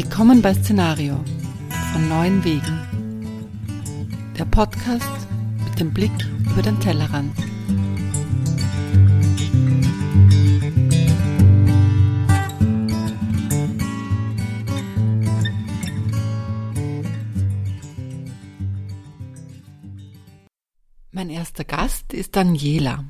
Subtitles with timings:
[0.00, 1.24] Willkommen bei Szenario
[1.92, 2.78] von neuen Wegen.
[4.38, 5.26] Der Podcast
[5.64, 6.12] mit dem Blick
[6.52, 7.36] über den Tellerrand.
[21.10, 23.02] Mein erster Gast ist Daniela.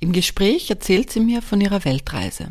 [0.00, 2.48] Im Gespräch erzählt sie mir von ihrer Weltreise.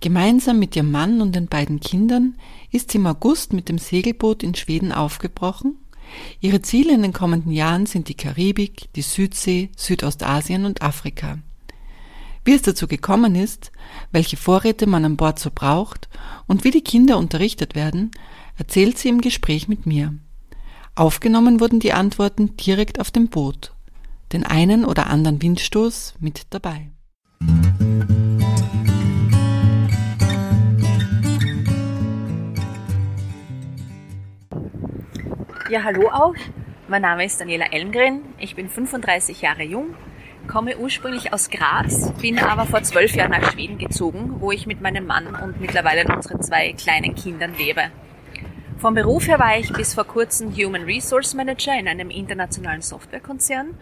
[0.00, 2.34] Gemeinsam mit ihrem Mann und den beiden Kindern
[2.70, 5.76] ist sie im August mit dem Segelboot in Schweden aufgebrochen.
[6.40, 11.38] Ihre Ziele in den kommenden Jahren sind die Karibik, die Südsee, Südostasien und Afrika.
[12.44, 13.72] Wie es dazu gekommen ist,
[14.12, 16.08] welche Vorräte man an Bord so braucht
[16.46, 18.10] und wie die Kinder unterrichtet werden,
[18.56, 20.14] erzählt sie im Gespräch mit mir.
[20.94, 23.72] Aufgenommen wurden die Antworten direkt auf dem Boot.
[24.32, 26.90] Den einen oder anderen Windstoß mit dabei.
[35.74, 36.36] Ja, hallo auch.
[36.86, 38.20] Mein Name ist Daniela Elmgren.
[38.38, 39.96] Ich bin 35 Jahre jung,
[40.46, 44.80] komme ursprünglich aus Graz, bin aber vor zwölf Jahren nach Schweden gezogen, wo ich mit
[44.80, 47.90] meinem Mann und mittlerweile unseren zwei kleinen Kindern lebe.
[48.78, 53.74] Vom Beruf her war ich bis vor kurzem Human Resource Manager in einem internationalen Softwarekonzern.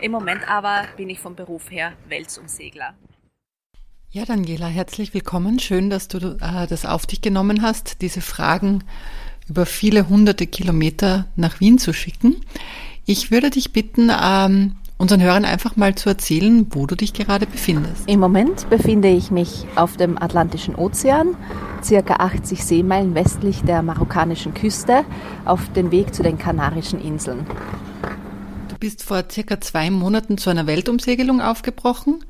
[0.00, 2.94] Im Moment aber bin ich vom Beruf her Wälzumsegler.
[4.12, 5.58] Ja, Daniela, herzlich willkommen.
[5.58, 8.84] Schön, dass du äh, das auf dich genommen hast, diese Fragen
[9.50, 12.36] über viele hunderte Kilometer nach Wien zu schicken.
[13.04, 17.46] Ich würde dich bitten, ähm, unseren Hörern einfach mal zu erzählen, wo du dich gerade
[17.46, 18.08] befindest.
[18.08, 21.36] Im Moment befinde ich mich auf dem Atlantischen Ozean,
[21.82, 25.04] circa 80 Seemeilen westlich der marokkanischen Küste,
[25.44, 27.44] auf dem Weg zu den Kanarischen Inseln.
[28.68, 32.24] Du bist vor circa zwei Monaten zu einer Weltumsegelung aufgebrochen.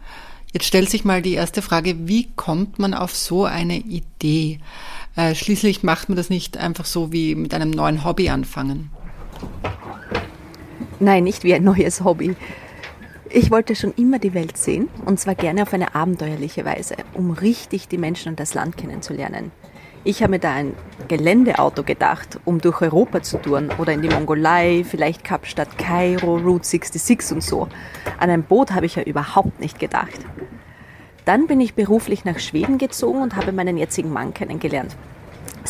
[0.52, 4.58] Jetzt stellt sich mal die erste Frage, wie kommt man auf so eine Idee?
[5.20, 8.90] Äh, schließlich macht man das nicht einfach so wie mit einem neuen Hobby anfangen.
[10.98, 12.36] Nein, nicht wie ein neues Hobby.
[13.28, 17.32] Ich wollte schon immer die Welt sehen und zwar gerne auf eine abenteuerliche Weise, um
[17.32, 19.52] richtig die Menschen und das Land kennenzulernen.
[20.04, 20.72] Ich habe mir da ein
[21.08, 26.66] Geländeauto gedacht, um durch Europa zu touren oder in die Mongolei, vielleicht Kapstadt, Kairo, Route
[26.66, 27.68] 66 und so.
[28.18, 30.20] An ein Boot habe ich ja überhaupt nicht gedacht.
[31.26, 34.96] Dann bin ich beruflich nach Schweden gezogen und habe meinen jetzigen Mann kennengelernt.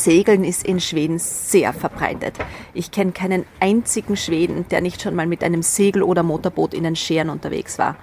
[0.05, 2.35] Segeln ist in Schweden sehr verbreitet.
[2.75, 6.85] Ich kenne keinen einzigen Schweden, der nicht schon mal mit einem Segel- oder Motorboot in
[6.85, 7.97] den Scheren unterwegs war.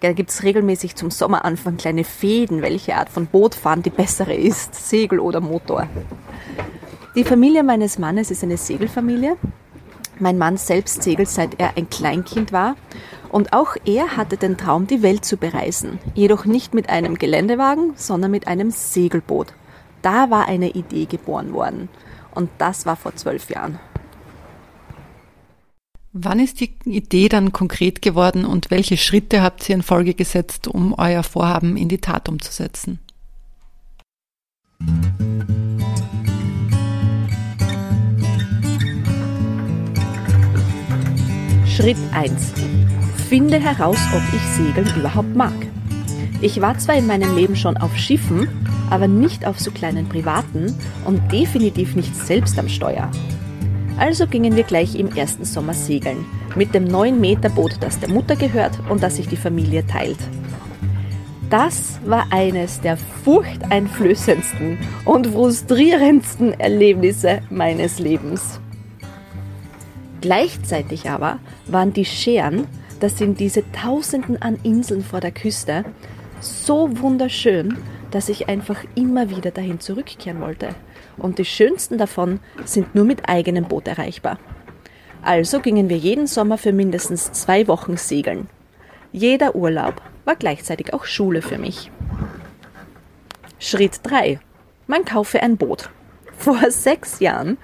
[0.00, 4.74] Da gibt es regelmäßig zum Sommeranfang kleine Fäden, welche Art von Bootfahren die bessere ist,
[4.74, 5.88] Segel oder Motor.
[7.16, 9.36] Die Familie meines Mannes ist eine Segelfamilie.
[10.20, 12.76] Mein Mann selbst segelt seit er ein Kleinkind war
[13.28, 17.92] und auch er hatte den Traum, die Welt zu bereisen, jedoch nicht mit einem Geländewagen,
[17.96, 19.54] sondern mit einem Segelboot.
[20.02, 21.88] Da war eine Idee geboren worden.
[22.32, 23.78] Und das war vor zwölf Jahren.
[26.12, 30.66] Wann ist die Idee dann konkret geworden und welche Schritte habt ihr in Folge gesetzt,
[30.66, 32.98] um euer Vorhaben in die Tat umzusetzen?
[41.66, 42.54] Schritt 1
[43.28, 45.52] finde heraus, ob ich Segeln überhaupt mag.
[46.40, 48.48] Ich war zwar in meinem Leben schon auf Schiffen,
[48.90, 50.72] aber nicht auf so kleinen privaten
[51.04, 53.10] und definitiv nicht selbst am Steuer.
[53.98, 58.78] Also gingen wir gleich im ersten Sommer segeln, mit dem 9-Meter-Boot, das der Mutter gehört
[58.88, 60.18] und das sich die Familie teilt.
[61.50, 68.60] Das war eines der furchteinflößendsten und frustrierendsten Erlebnisse meines Lebens.
[70.20, 72.66] Gleichzeitig aber waren die Scheren
[73.00, 75.84] das sind diese Tausenden an Inseln vor der Küste,
[76.40, 77.78] so wunderschön,
[78.10, 80.74] dass ich einfach immer wieder dahin zurückkehren wollte.
[81.16, 84.38] Und die schönsten davon sind nur mit eigenem Boot erreichbar.
[85.22, 88.48] Also gingen wir jeden Sommer für mindestens zwei Wochen segeln.
[89.12, 91.90] Jeder Urlaub war gleichzeitig auch Schule für mich.
[93.58, 94.38] Schritt 3.
[94.86, 95.90] Man kaufe ein Boot.
[96.38, 97.58] Vor sechs Jahren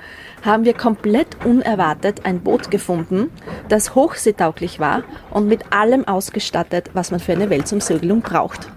[0.45, 3.31] haben wir komplett unerwartet ein Boot gefunden,
[3.69, 8.69] das hochseetauglich war und mit allem ausgestattet, was man für eine Weltumsegelung braucht.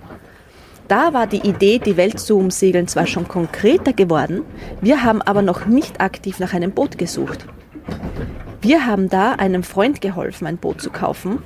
[0.87, 4.43] Da war die Idee, die Welt zu umsegeln, zwar schon konkreter geworden,
[4.81, 7.45] wir haben aber noch nicht aktiv nach einem Boot gesucht.
[8.61, 11.39] Wir haben da einem Freund geholfen, ein Boot zu kaufen.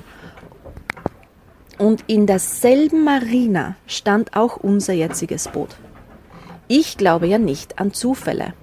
[1.78, 5.70] Und in derselben Marina stand auch unser jetziges Boot.
[6.68, 8.54] Ich glaube ja nicht an Zufälle.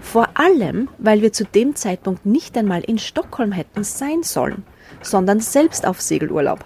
[0.00, 4.64] Vor allem, weil wir zu dem Zeitpunkt nicht einmal in Stockholm hätten sein sollen,
[5.00, 6.64] sondern selbst auf Segelurlaub.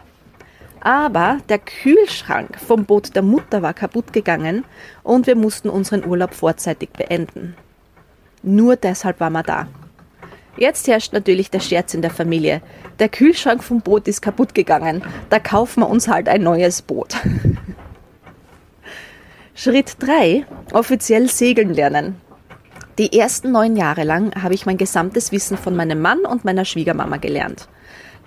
[0.81, 4.64] Aber der Kühlschrank vom Boot der Mutter war kaputt gegangen
[5.02, 7.56] und wir mussten unseren Urlaub vorzeitig beenden.
[8.43, 9.69] Nur deshalb waren wir da.
[10.56, 12.62] Jetzt herrscht natürlich der Scherz in der Familie.
[12.99, 15.02] Der Kühlschrank vom Boot ist kaputt gegangen.
[15.29, 17.17] Da kaufen wir uns halt ein neues Boot.
[19.58, 20.44] Schritt 3.
[20.75, 22.20] Offiziell segeln lernen.
[22.99, 26.67] Die ersten neun Jahre lang habe ich mein gesamtes Wissen von meinem Mann und meiner
[26.67, 27.67] Schwiegermama gelernt.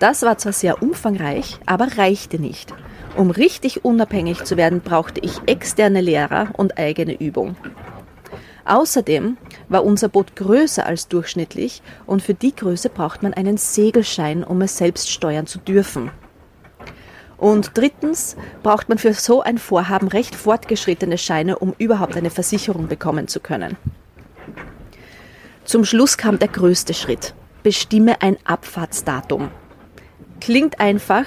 [0.00, 2.74] Das war zwar sehr umfangreich, aber reichte nicht.
[3.16, 7.54] Um richtig unabhängig zu werden, brauchte ich externe Lehrer und eigene Übung.
[8.64, 9.36] Außerdem
[9.68, 14.62] war unser Boot größer als durchschnittlich und für die Größe braucht man einen Segelschein, um
[14.62, 16.10] es selbst steuern zu dürfen.
[17.40, 22.86] Und drittens braucht man für so ein Vorhaben recht fortgeschrittene Scheine, um überhaupt eine Versicherung
[22.86, 23.78] bekommen zu können.
[25.64, 27.34] Zum Schluss kam der größte Schritt.
[27.62, 29.50] Bestimme ein Abfahrtsdatum.
[30.40, 31.24] Klingt einfach,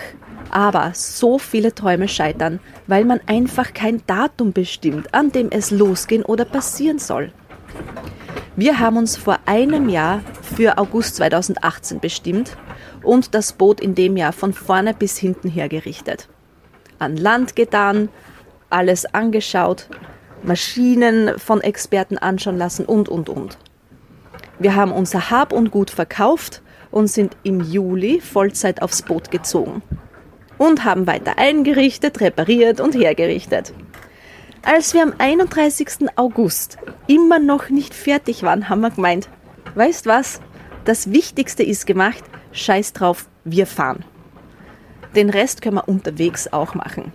[0.51, 6.23] aber so viele Träume scheitern, weil man einfach kein Datum bestimmt, an dem es losgehen
[6.23, 7.31] oder passieren soll.
[8.55, 10.21] Wir haben uns vor einem Jahr
[10.55, 12.55] für August 2018 bestimmt
[13.03, 16.29] und das Boot in dem Jahr von vorne bis hinten hergerichtet.
[16.99, 18.09] An Land getan,
[18.69, 19.89] alles angeschaut,
[20.43, 23.57] Maschinen von Experten anschauen lassen und, und, und.
[24.59, 26.61] Wir haben unser Hab und Gut verkauft
[26.91, 29.81] und sind im Juli Vollzeit aufs Boot gezogen.
[30.57, 33.73] Und haben weiter eingerichtet, repariert und hergerichtet.
[34.61, 36.07] Als wir am 31.
[36.15, 36.77] August
[37.07, 39.27] immer noch nicht fertig waren, haben wir gemeint,
[39.75, 40.39] weißt was,
[40.85, 42.23] das Wichtigste ist gemacht,
[42.53, 44.05] scheiß drauf, wir fahren.
[45.15, 47.11] Den Rest können wir unterwegs auch machen.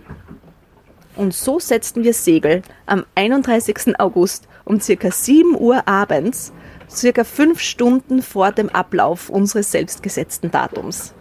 [1.15, 3.99] Und so setzten wir Segel am 31.
[3.99, 6.53] August um circa 7 Uhr abends
[6.89, 11.13] circa fünf Stunden vor dem Ablauf unseres selbstgesetzten Datums.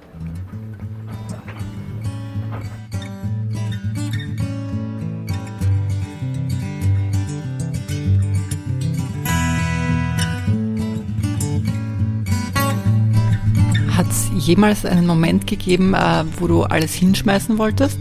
[14.49, 17.99] Jemals einen Moment gegeben, äh, wo du alles hinschmeißen wolltest?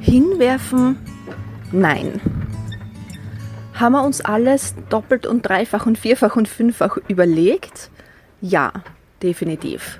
[0.00, 0.96] Hinwerfen?
[1.72, 2.20] Nein
[3.80, 7.90] haben wir uns alles doppelt und dreifach und vierfach und fünffach überlegt?
[8.42, 8.72] Ja,
[9.22, 9.98] definitiv.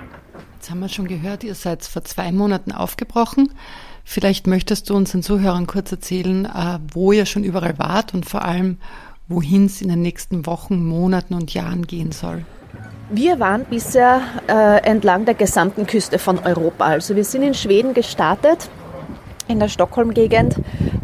[0.57, 3.53] Jetzt haben wir schon gehört, ihr seid vor zwei Monaten aufgebrochen.
[4.05, 8.29] Vielleicht möchtest du uns den Zuhörern kurz erzählen, äh, wo ihr schon überall wart und
[8.29, 8.77] vor allem,
[9.29, 12.45] wohin es in den nächsten Wochen, Monaten und Jahren gehen soll.
[13.13, 16.85] Wir waren bisher äh, entlang der gesamten Küste von Europa.
[16.85, 18.71] Also wir sind in Schweden gestartet,
[19.49, 20.55] in der Stockholm-Gegend,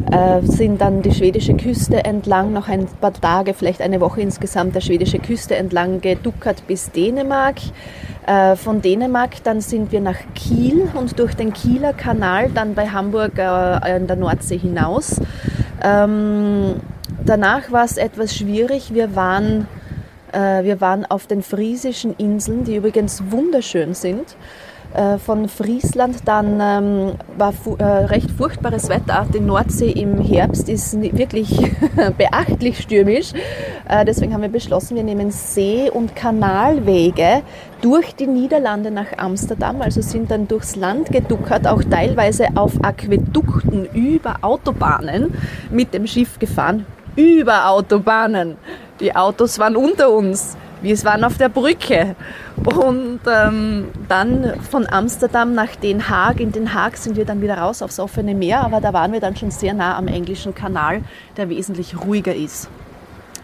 [0.09, 4.73] äh, sind dann die schwedische Küste entlang, noch ein paar Tage, vielleicht eine Woche insgesamt,
[4.73, 7.57] der schwedische Küste entlang geduckert bis Dänemark.
[8.25, 12.87] Äh, von Dänemark dann sind wir nach Kiel und durch den Kieler Kanal dann bei
[12.87, 15.19] Hamburg äh, in der Nordsee hinaus.
[15.83, 16.75] Ähm,
[17.25, 18.93] danach war es etwas schwierig.
[18.93, 19.67] Wir waren,
[20.31, 24.35] wir waren auf den friesischen Inseln, die übrigens wunderschön sind.
[24.93, 26.21] Äh, von Friesland.
[26.25, 29.27] Dann ähm, war äh, recht furchtbares Wetter.
[29.33, 31.55] Die Nordsee im Herbst ist wirklich
[32.17, 33.33] beachtlich stürmisch.
[33.87, 37.43] Äh, deswegen haben wir beschlossen, wir nehmen See- und Kanalwege
[37.81, 43.85] durch die Niederlande nach Amsterdam, also sind dann durchs Land geduckert, auch teilweise auf Aquädukten
[43.93, 45.33] über Autobahnen
[45.69, 46.85] mit dem Schiff gefahren.
[47.15, 48.55] Über Autobahnen.
[48.99, 50.57] Die Autos waren unter uns.
[50.81, 52.15] Wir waren auf der Brücke.
[52.63, 56.39] Und ähm, dann von Amsterdam nach Den Haag.
[56.39, 59.19] In Den Haag sind wir dann wieder raus aufs offene Meer, aber da waren wir
[59.19, 61.01] dann schon sehr nah am englischen Kanal,
[61.35, 62.69] der wesentlich ruhiger ist.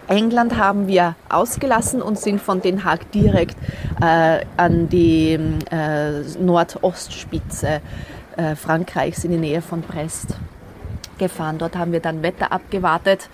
[0.07, 3.55] England haben wir ausgelassen und sind von Den Haag direkt
[4.01, 5.39] äh, an die
[5.71, 7.81] äh, Nordostspitze
[8.35, 10.35] äh, Frankreichs in die Nähe von Brest
[11.17, 11.57] gefahren.
[11.57, 13.29] Dort haben wir dann Wetter abgewartet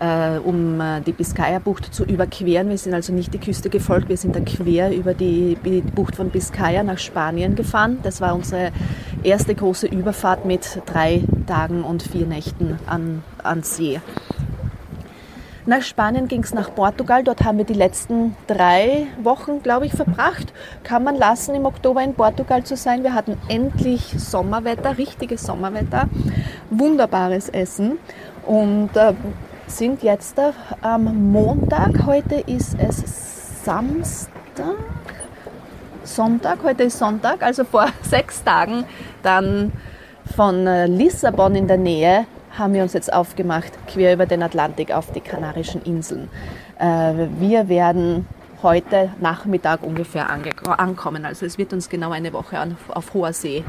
[0.00, 2.68] äh, um äh, die Biskaya-Bucht zu überqueren.
[2.68, 5.56] Wir sind also nicht die Küste gefolgt, wir sind dann quer über die,
[5.94, 7.98] Bucht von Biskaya nach Spanien gefahren.
[8.02, 8.70] Das war unsere
[9.22, 14.00] erste große Überfahrt mit drei Tagen und vier Nächten an, an See.
[15.68, 17.22] Nach Spanien ging es nach Portugal.
[17.22, 20.54] Dort haben wir die letzten drei Wochen, glaube ich, verbracht.
[20.82, 23.02] Kann man lassen, im Oktober in Portugal zu sein.
[23.02, 26.08] Wir hatten endlich Sommerwetter, richtiges Sommerwetter,
[26.70, 27.98] wunderbares Essen.
[28.46, 29.12] Und äh,
[29.68, 30.36] sind jetzt
[30.80, 32.06] am Montag.
[32.06, 34.76] Heute ist es Samstag.
[36.04, 38.84] Sonntag, heute ist Sonntag, also vor sechs Tagen
[39.22, 39.72] dann
[40.34, 42.26] von äh, Lissabon in der Nähe
[42.58, 46.28] haben wir uns jetzt aufgemacht, quer über den Atlantik auf die Kanarischen Inseln.
[46.78, 48.26] Äh, wir werden
[48.62, 51.24] heute Nachmittag ungefähr ankommen.
[51.24, 52.58] Also es wird uns genau eine Woche
[52.88, 53.62] auf hoher See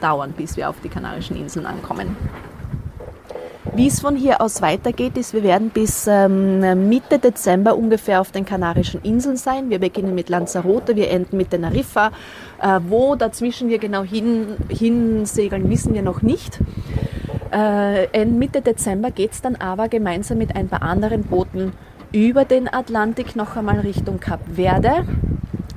[0.00, 2.16] dauern, bis wir auf die Kanarischen Inseln ankommen.
[3.74, 8.30] Wie es von hier aus weitergeht, ist, wir werden bis ähm, Mitte Dezember ungefähr auf
[8.30, 9.68] den Kanarischen Inseln sein.
[9.70, 12.10] Wir beginnen mit Lanzarote, wir enden mit Teneriffa.
[12.62, 16.58] Äh, wo dazwischen wir genau hin, hinsegeln, wissen wir noch nicht.
[17.52, 21.72] Äh, Mitte Dezember geht es dann aber gemeinsam mit ein paar anderen Booten
[22.12, 25.06] über den Atlantik noch einmal Richtung Kap Verde.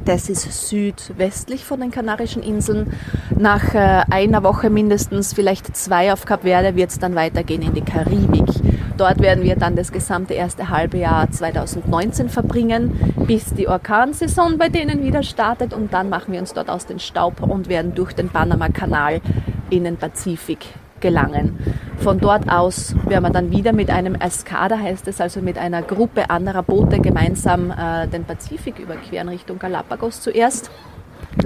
[0.10, 2.98] Das ist südwestlich von den Kanarischen Inseln.
[3.38, 7.76] Nach äh, einer Woche mindestens, vielleicht zwei auf Kap Verde, wird es dann weitergehen in
[7.76, 8.48] die Karibik.
[8.98, 14.70] Dort werden wir dann das gesamte erste halbe Jahr 2019 verbringen, bis die Orkansaison bei
[14.70, 18.14] denen wieder startet und dann machen wir uns dort aus den Staub und werden durch
[18.14, 19.22] den Panama-Kanal
[19.70, 21.58] in den Pazifik gelangen.
[21.98, 25.82] Von dort aus werden wir dann wieder mit einem Escada, heißt es, also mit einer
[25.82, 30.72] Gruppe anderer Boote gemeinsam äh, den Pazifik überqueren Richtung Galapagos zuerst.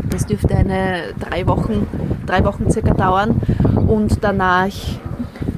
[0.09, 1.87] Das dürfte eine drei Wochen,
[2.25, 3.41] drei Wochen circa dauern
[3.87, 4.71] und danach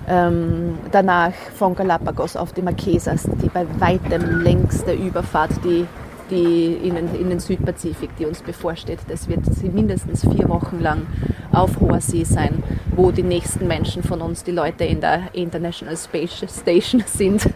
[0.07, 5.85] ähm, danach von Galapagos auf die Marquesas, die bei weitem längste Überfahrt, die,
[6.29, 8.99] die in, den, in den Südpazifik, die uns bevorsteht.
[9.07, 9.41] Das wird
[9.73, 11.07] mindestens vier Wochen lang
[11.55, 12.63] auf hoher See sein,
[12.95, 17.47] wo die nächsten Menschen von uns, die Leute in der International Space Station sind.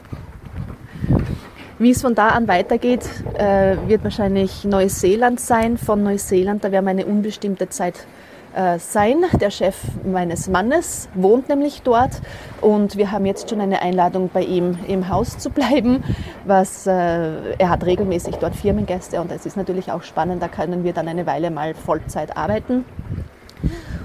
[1.77, 5.77] Wie es von da an weitergeht, äh, wird wahrscheinlich Neuseeland sein.
[5.77, 8.05] Von Neuseeland, da werden wir eine unbestimmte Zeit
[8.53, 9.23] äh, sein.
[9.39, 12.21] Der Chef meines Mannes wohnt nämlich dort
[12.61, 16.03] und wir haben jetzt schon eine Einladung bei ihm im Haus zu bleiben.
[16.45, 20.83] Was, äh, er hat regelmäßig dort Firmengäste und es ist natürlich auch spannend, da können
[20.83, 22.85] wir dann eine Weile mal Vollzeit arbeiten.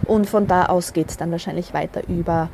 [0.07, 2.49] Und von da aus geht es dann wahrscheinlich weiter über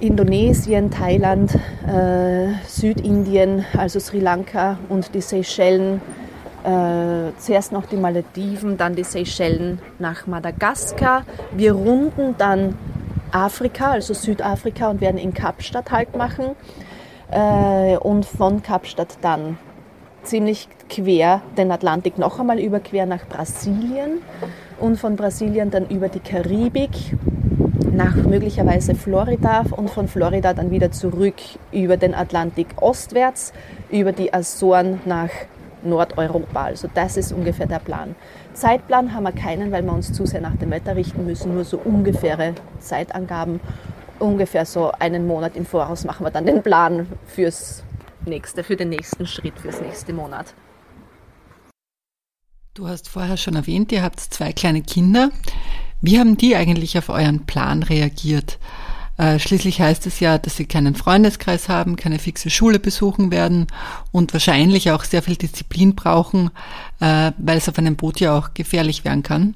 [0.00, 1.54] Indonesien, Thailand,
[1.86, 6.00] äh, Südindien, also Sri Lanka und die Seychellen.
[6.64, 11.24] Äh, zuerst noch die Malediven, dann die Seychellen nach Madagaskar.
[11.52, 12.76] Wir runden dann
[13.32, 16.54] Afrika, also Südafrika, und werden in Kapstadt Halt machen.
[17.30, 19.58] Äh, und von Kapstadt dann
[20.22, 24.20] ziemlich quer den Atlantik noch einmal überquer nach Brasilien
[24.82, 26.90] und von Brasilien dann über die Karibik
[27.92, 31.36] nach möglicherweise Florida und von Florida dann wieder zurück
[31.70, 33.52] über den Atlantik ostwärts,
[33.90, 35.30] über die Azoren nach
[35.84, 36.64] Nordeuropa.
[36.64, 38.16] Also das ist ungefähr der Plan.
[38.54, 41.64] Zeitplan haben wir keinen, weil wir uns zu sehr nach dem Wetter richten müssen, nur
[41.64, 43.60] so ungefähre Zeitangaben.
[44.18, 47.84] Ungefähr so einen Monat im Voraus machen wir dann den Plan fürs
[48.26, 50.54] nächste, für den nächsten Schritt, fürs nächste Monat.
[52.74, 55.30] Du hast vorher schon erwähnt, ihr habt zwei kleine Kinder.
[56.00, 58.58] Wie haben die eigentlich auf euren Plan reagiert?
[59.18, 63.66] Äh, schließlich heißt es ja, dass sie keinen Freundeskreis haben, keine fixe Schule besuchen werden
[64.10, 66.50] und wahrscheinlich auch sehr viel Disziplin brauchen,
[67.00, 69.54] äh, weil es auf einem Boot ja auch gefährlich werden kann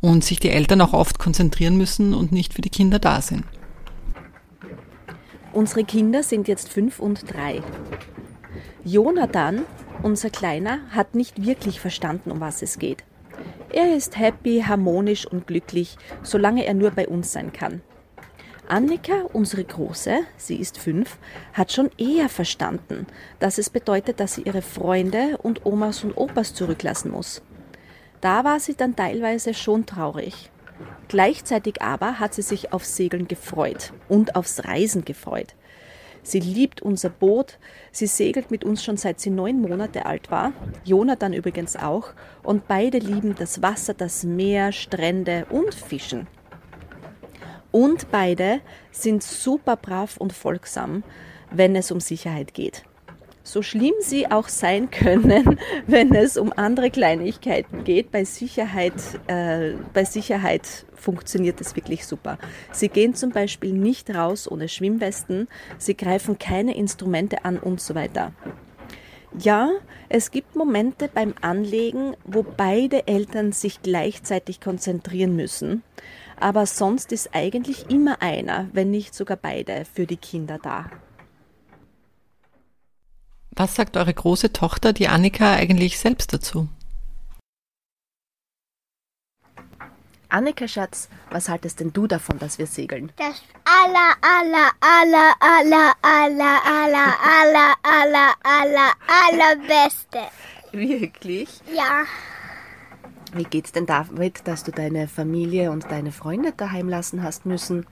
[0.00, 3.44] und sich die Eltern auch oft konzentrieren müssen und nicht für die Kinder da sind.
[5.52, 7.62] Unsere Kinder sind jetzt fünf und drei.
[8.84, 9.62] Jonathan
[10.02, 13.04] unser Kleiner hat nicht wirklich verstanden, um was es geht.
[13.70, 17.82] Er ist happy, harmonisch und glücklich, solange er nur bei uns sein kann.
[18.68, 21.18] Annika, unsere Große, sie ist fünf,
[21.52, 23.06] hat schon eher verstanden,
[23.40, 27.42] dass es bedeutet, dass sie ihre Freunde und Omas und Opas zurücklassen muss.
[28.20, 30.50] Da war sie dann teilweise schon traurig.
[31.08, 35.56] Gleichzeitig aber hat sie sich aufs Segeln gefreut und aufs Reisen gefreut.
[36.22, 37.58] Sie liebt unser Boot.
[37.92, 40.52] Sie segelt mit uns schon seit sie neun Monate alt war.
[40.84, 42.12] Jonathan übrigens auch.
[42.42, 46.26] Und beide lieben das Wasser, das Meer, Strände und Fischen.
[47.72, 48.60] Und beide
[48.90, 51.04] sind super brav und folgsam,
[51.50, 52.84] wenn es um Sicherheit geht
[53.42, 58.94] so schlimm sie auch sein können, wenn es um andere Kleinigkeiten geht, bei Sicherheit,
[59.26, 62.38] äh, bei Sicherheit funktioniert es wirklich super.
[62.72, 67.94] Sie gehen zum Beispiel nicht raus ohne Schwimmwesten, sie greifen keine Instrumente an und so
[67.94, 68.32] weiter.
[69.38, 69.70] Ja,
[70.08, 75.82] es gibt Momente beim Anlegen, wo beide Eltern sich gleichzeitig konzentrieren müssen,
[76.38, 80.90] aber sonst ist eigentlich immer einer, wenn nicht sogar beide, für die Kinder da.
[83.60, 86.70] Was sagt eure große Tochter, die Annika, eigentlich selbst dazu?
[90.30, 93.12] Annika, Schatz, was haltest denn du davon, dass wir segeln?
[93.18, 98.92] Das aller, aller, aller, aller, aller, aller, aller, aller, aller,
[99.28, 100.20] allerbeste.
[100.72, 101.60] Wirklich?
[101.76, 102.04] Ja.
[103.34, 107.86] Wie geht's denn damit, dass du deine Familie und deine Freunde daheim lassen hast müssen?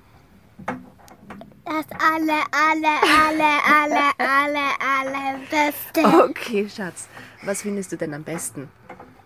[1.69, 6.01] Das alle, alle, alle, alle, alle, alle Beste.
[6.31, 7.09] Okay, Schatz.
[7.43, 8.71] Was findest du denn am besten?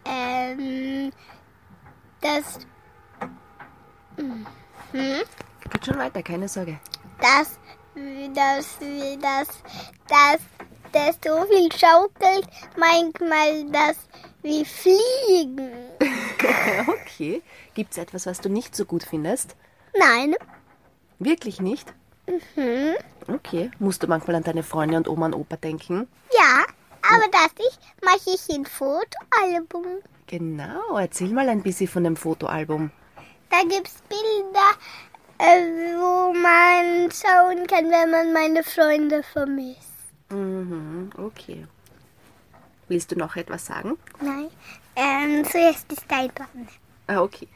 [0.05, 1.13] Ähm,
[2.21, 2.59] das.
[4.17, 4.45] Hm?
[5.71, 6.81] Geht schon weiter, keine Sorge.
[7.95, 9.47] Wie das, wie das,
[10.09, 10.41] das,
[10.91, 13.97] das so viel schaukelt, manchmal das
[14.43, 15.71] wie Fliegen.
[16.89, 17.41] okay.
[17.75, 19.55] Gibt es etwas, was du nicht so gut findest?
[19.97, 20.35] Nein.
[21.21, 21.95] Wirklich nicht?
[22.27, 22.95] Mhm.
[23.29, 23.71] Okay.
[23.79, 26.09] Musst du manchmal an deine Freunde und Oma und Opa denken?
[26.33, 26.65] Ja,
[27.03, 30.03] aber das ich mache ich ein Fotoalbum.
[30.27, 30.97] Genau.
[30.99, 32.91] Erzähl mal ein bisschen von dem Fotoalbum.
[33.51, 34.71] Da gibt's Bilder,
[35.39, 39.93] äh, wo man schauen kann, wenn man meine Freunde vermisst.
[40.31, 41.67] Mhm, okay.
[42.89, 43.99] Willst du noch etwas sagen?
[44.21, 44.49] Nein.
[44.97, 46.69] Ähm, zuerst ist dein dran.
[47.07, 47.49] Ah, okay.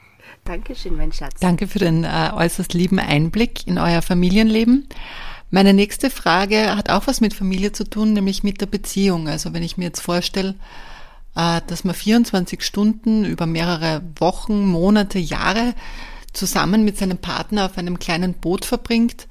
[0.44, 1.40] Dankeschön, mein Schatz.
[1.40, 4.88] Danke für den äh, äußerst lieben Einblick in euer Familienleben.
[5.50, 9.28] Meine nächste Frage hat auch was mit Familie zu tun, nämlich mit der Beziehung.
[9.28, 10.54] Also wenn ich mir jetzt vorstelle,
[11.34, 15.74] äh, dass man 24 Stunden über mehrere Wochen, Monate, Jahre
[16.32, 19.26] zusammen mit seinem Partner auf einem kleinen Boot verbringt,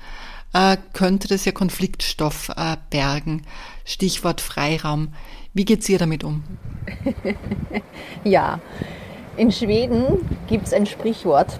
[0.54, 2.52] äh, könnte das ja Konfliktstoff
[2.90, 3.44] bergen.
[3.86, 5.14] Stichwort Freiraum.
[5.54, 6.44] Wie geht's ihr damit um?
[8.26, 8.60] Ja,
[9.38, 11.60] in Schweden gibt es ein Sprichwort,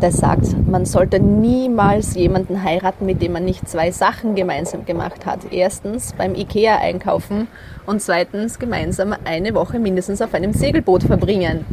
[0.00, 5.26] das sagt, man sollte niemals jemanden heiraten, mit dem man nicht zwei Sachen gemeinsam gemacht
[5.26, 5.40] hat.
[5.50, 7.48] Erstens beim Ikea einkaufen
[7.84, 11.64] und zweitens gemeinsam eine Woche mindestens auf einem Segelboot verbringen.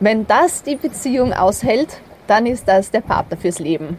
[0.00, 3.98] Wenn das die Beziehung aushält, dann ist das der Partner fürs Leben.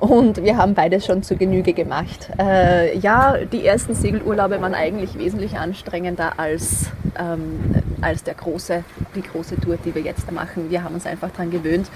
[0.00, 2.30] Und wir haben beides schon zu Genüge gemacht.
[2.38, 9.22] Äh, ja, die ersten Segelurlaube waren eigentlich wesentlich anstrengender als, ähm, als der große, die
[9.22, 10.70] große Tour, die wir jetzt machen.
[10.70, 11.88] Wir haben uns einfach daran gewöhnt.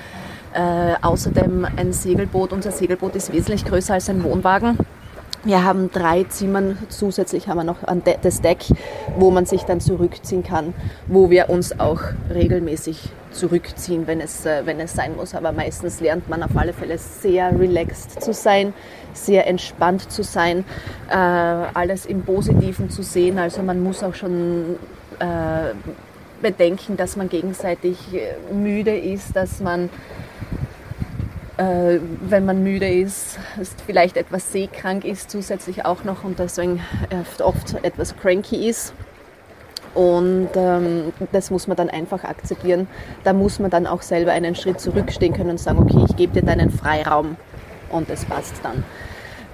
[0.53, 4.79] Äh, außerdem ein Segelboot, unser Segelboot ist wesentlich größer als ein Wohnwagen.
[5.45, 7.79] Wir haben drei Zimmer, zusätzlich haben wir noch
[8.23, 8.59] das Deck,
[9.17, 10.75] wo man sich dann zurückziehen kann,
[11.07, 12.01] wo wir uns auch
[12.35, 15.35] regelmäßig zurückziehen, wenn es, äh, wenn es sein muss.
[15.35, 18.75] Aber meistens lernt man auf alle Fälle sehr relaxed zu sein,
[19.13, 20.65] sehr entspannt zu sein,
[21.11, 23.39] äh, alles im Positiven zu sehen.
[23.39, 24.77] Also man muss auch schon
[25.19, 25.75] äh,
[26.41, 29.91] bedenken, dass man gegenseitig äh, müde ist, dass man
[31.57, 36.81] äh, wenn man müde ist, ist, vielleicht etwas seekrank ist zusätzlich auch noch und deswegen
[37.41, 38.95] oft etwas cranky ist.
[39.95, 42.87] Und ähm, das muss man dann einfach akzeptieren.
[43.25, 46.33] Da muss man dann auch selber einen Schritt zurückstehen können und sagen, okay, ich gebe
[46.35, 47.37] dir deinen Freiraum
[47.91, 48.85] und es passt dann.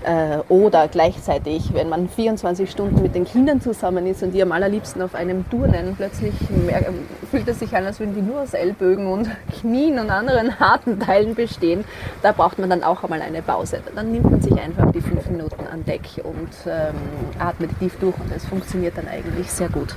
[0.04, 4.52] Äh, oder gleichzeitig, wenn man 24 Stunden mit den Kindern zusammen ist und die am
[4.52, 6.92] allerliebsten auf einem turnen, plötzlich mehr,
[7.30, 11.00] fühlt es sich an, als würden die nur aus Ellbögen und Knien und anderen harten
[11.00, 11.86] Teilen bestehen.
[12.20, 13.80] Da braucht man dann auch einmal eine Pause.
[13.94, 16.94] Dann nimmt man sich einfach die fünf Minuten an Deck und ähm,
[17.38, 19.96] atmet tief durch und es funktioniert dann eigentlich sehr gut.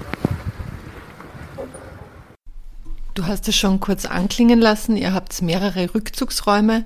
[3.13, 6.85] Du hast es schon kurz anklingen lassen, ihr habt mehrere Rückzugsräume.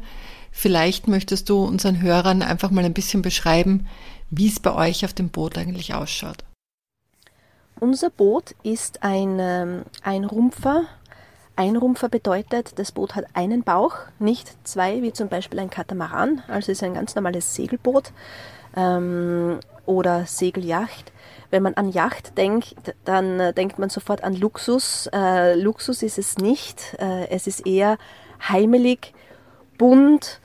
[0.52, 3.88] Vielleicht möchtest du unseren Hörern einfach mal ein bisschen beschreiben,
[4.30, 6.44] wie es bei euch auf dem Boot eigentlich ausschaut.
[7.80, 10.84] Unser Boot ist ein ähm, Einrumpfer.
[11.56, 16.44] Einrumpfer bedeutet, das Boot hat einen Bauch, nicht zwei, wie zum Beispiel ein Katamaran.
[16.48, 18.12] Also ist ein ganz normales Segelboot
[18.76, 21.12] ähm, oder Segeljacht.
[21.50, 25.10] Wenn man an Yacht denkt, dann äh, denkt man sofort an Luxus.
[25.14, 26.96] Äh, Luxus ist es nicht.
[27.00, 27.98] Äh, es ist eher
[28.48, 29.14] heimelig,
[29.78, 30.41] bunt,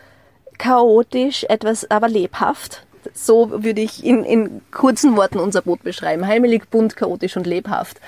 [0.59, 2.87] chaotisch, etwas aber lebhaft.
[3.15, 6.27] So würde ich in, in kurzen Worten unser Boot beschreiben.
[6.27, 8.01] Heimelig, bunt, chaotisch und lebhaft.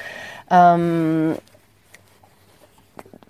[0.50, 1.36] Ähm,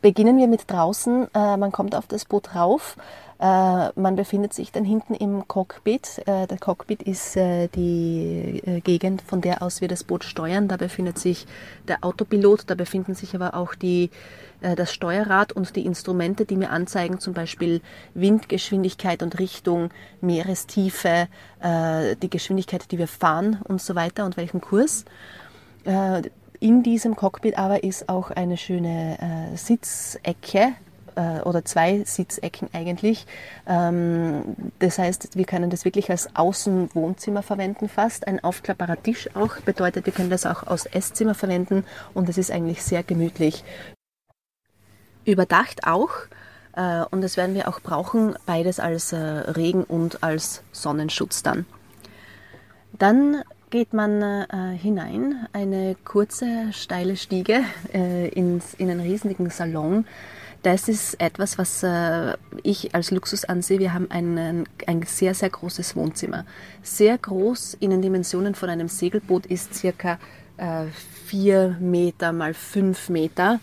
[0.00, 1.28] beginnen wir mit draußen.
[1.34, 2.96] Äh, man kommt auf das Boot rauf.
[3.40, 6.18] Äh, man befindet sich dann hinten im Cockpit.
[6.26, 10.66] Äh, der Cockpit ist äh, die äh, Gegend, von der aus wir das Boot steuern.
[10.68, 11.46] Da befindet sich
[11.86, 14.10] der Autopilot, da befinden sich aber auch die
[14.60, 17.80] das Steuerrad und die Instrumente, die mir anzeigen, zum Beispiel
[18.14, 19.90] Windgeschwindigkeit und Richtung,
[20.20, 21.28] Meerestiefe,
[21.60, 25.04] äh, die Geschwindigkeit, die wir fahren und so weiter und welchen Kurs.
[25.84, 26.22] Äh,
[26.60, 30.72] in diesem Cockpit aber ist auch eine schöne Sitzecke,
[31.44, 33.26] oder zwei Sitzecken eigentlich.
[33.66, 38.28] Ähm, das heißt, wir können das wirklich als Außenwohnzimmer verwenden fast.
[38.28, 42.52] Ein aufklappbarer Tisch auch bedeutet, wir können das auch als Esszimmer verwenden und es ist
[42.52, 43.64] eigentlich sehr gemütlich
[45.32, 46.10] überdacht auch.
[46.76, 51.66] Äh, und das werden wir auch brauchen, beides als äh, Regen und als Sonnenschutz dann.
[52.98, 60.06] Dann geht man äh, hinein, eine kurze, steile Stiege in einen riesigen Salon.
[60.62, 61.84] Das ist etwas, was
[62.64, 63.78] ich als Luxus ansehe.
[63.78, 66.44] Wir haben ein, ein sehr, sehr großes Wohnzimmer.
[66.82, 70.18] Sehr groß in den Dimensionen von einem Segelboot ist circa
[70.56, 70.86] äh,
[71.26, 73.60] vier Meter mal fünf Meter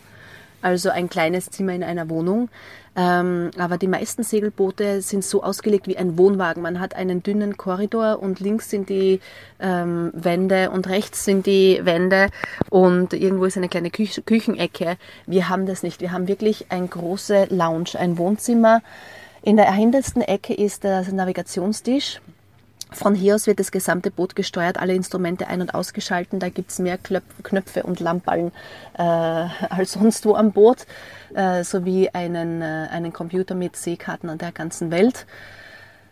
[0.65, 2.49] also ein kleines Zimmer in einer Wohnung.
[2.97, 6.63] Ähm, aber die meisten Segelboote sind so ausgelegt wie ein Wohnwagen.
[6.63, 9.19] Man hat einen dünnen Korridor und links sind die
[9.59, 12.29] ähm, Wände und rechts sind die Wände
[12.69, 14.97] und irgendwo ist eine kleine Küch Küchenecke.
[15.27, 16.01] Wir haben das nicht.
[16.01, 18.81] Wir haben wirklich ein große Lounge, ein Wohnzimmer.
[19.43, 22.21] In der hintersten Ecke ist der Navigationstisch
[22.95, 26.39] von hier aus wird das gesamte Boot gesteuert, alle Instrumente ein- und ausgeschalten.
[26.39, 28.51] Da gibt es mehr Knöpfe und Lampen
[28.97, 29.01] äh,
[29.69, 30.85] als sonst wo am Boot,
[31.33, 35.25] äh, sowie einen, äh, einen Computer mit Seekarten an der ganzen Welt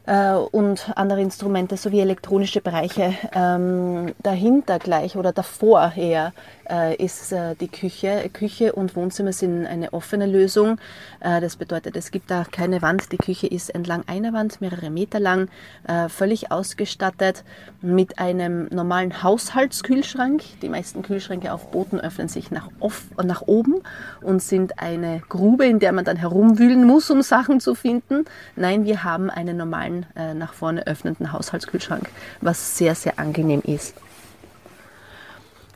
[0.06, 3.13] äh, und andere Instrumente sowie elektronische Bereiche.
[3.34, 6.34] Ähm, dahinter gleich oder davor her
[6.70, 8.30] äh, ist äh, die Küche.
[8.32, 10.78] Küche und Wohnzimmer sind eine offene Lösung.
[11.20, 13.12] Äh, das bedeutet, es gibt da keine Wand.
[13.12, 15.50] Die Küche ist entlang einer Wand, mehrere Meter lang,
[15.88, 17.44] äh, völlig ausgestattet
[17.82, 20.42] mit einem normalen Haushaltskühlschrank.
[20.62, 23.82] Die meisten Kühlschränke auf Booten öffnen sich nach, off nach oben
[24.22, 28.26] und sind eine Grube, in der man dann herumwühlen muss, um Sachen zu finden.
[28.56, 32.10] Nein, wir haben einen normalen äh, nach vorne öffnenden Haushaltskühlschrank,
[32.41, 33.95] was sehr, sehr angenehm ist.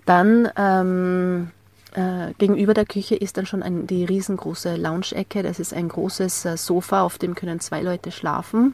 [0.06, 1.52] Dann ähm,
[1.94, 5.44] äh, gegenüber der Küche ist dann schon ein, die riesengroße Lounge-Ecke.
[5.44, 8.74] Das ist ein großes äh, Sofa, auf dem können zwei Leute schlafen.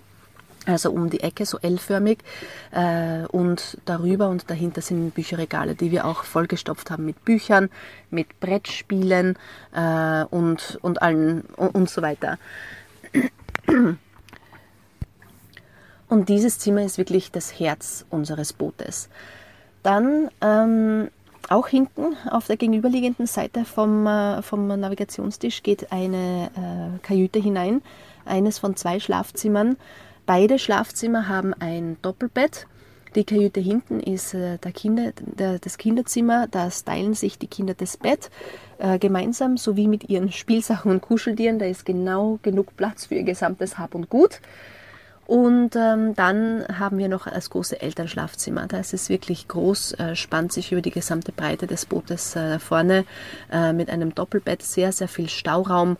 [0.66, 2.20] Also um die Ecke, so L-förmig.
[2.72, 7.70] Äh, und darüber und dahinter sind Bücherregale, die wir auch vollgestopft haben mit Büchern,
[8.10, 9.38] mit Brettspielen
[9.74, 12.38] äh, und, und allen und, und so weiter.
[16.10, 19.10] Und dieses Zimmer ist wirklich das Herz unseres Bootes.
[19.82, 21.10] Dann ähm,
[21.50, 27.82] auch hinten auf der gegenüberliegenden Seite vom, äh, vom Navigationstisch geht eine äh, Kajüte hinein,
[28.26, 29.78] eines von zwei Schlafzimmern.
[30.26, 32.68] Beide Schlafzimmer haben ein Doppelbett.
[33.16, 36.48] Die Kajüte hinten ist äh, der Kinder, der, das Kinderzimmer.
[36.48, 38.32] Da teilen sich die Kinder das Bett
[38.80, 41.60] äh, gemeinsam, sowie mit ihren Spielsachen und Kuscheltieren.
[41.60, 44.40] Da ist genau genug Platz für ihr gesamtes Hab und Gut.
[45.26, 48.68] Und ähm, dann haben wir noch das große Elternschlafzimmer.
[48.68, 53.06] Da ist wirklich groß, äh, spannt sich über die gesamte Breite des Bootes äh, vorne
[53.52, 55.98] äh, mit einem Doppelbett, sehr, sehr viel Stauraum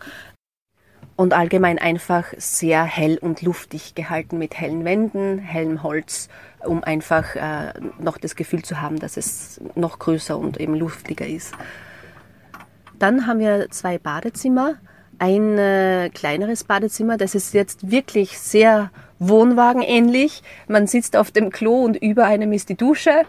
[1.16, 6.28] und allgemein einfach sehr hell und luftig gehalten mit hellen Wänden, hellem Holz,
[6.64, 11.26] um einfach äh, noch das Gefühl zu haben, dass es noch größer und eben luftiger
[11.26, 11.54] ist.
[12.98, 14.74] Dann haben wir zwei Badezimmer.
[15.18, 18.90] Ein äh, kleineres Badezimmer, das ist jetzt wirklich sehr
[19.28, 20.42] Wohnwagen ähnlich.
[20.68, 23.22] Man sitzt auf dem Klo und über einem ist die Dusche.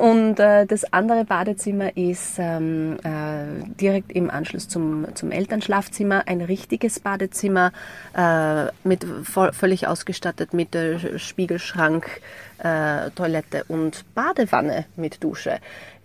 [0.00, 6.42] Und äh, das andere Badezimmer ist ähm, äh, direkt im Anschluss zum, zum Elternschlafzimmer ein
[6.42, 7.72] richtiges Badezimmer
[8.14, 10.76] äh, mit voll, völlig ausgestattet mit
[11.16, 12.20] Spiegelschrank,
[12.58, 15.60] äh, Toilette und Badewanne mit Dusche.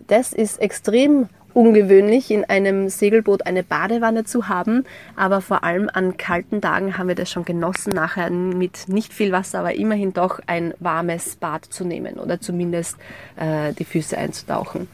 [0.06, 4.84] Das ist extrem ungewöhnlich, in einem Segelboot eine Badewanne zu haben.
[5.16, 9.32] Aber vor allem an kalten Tagen haben wir das schon genossen, nachher mit nicht viel
[9.32, 12.98] Wasser, aber immerhin doch ein warmes Bad zu nehmen oder zumindest
[13.36, 14.86] äh, die Füße einzutauchen.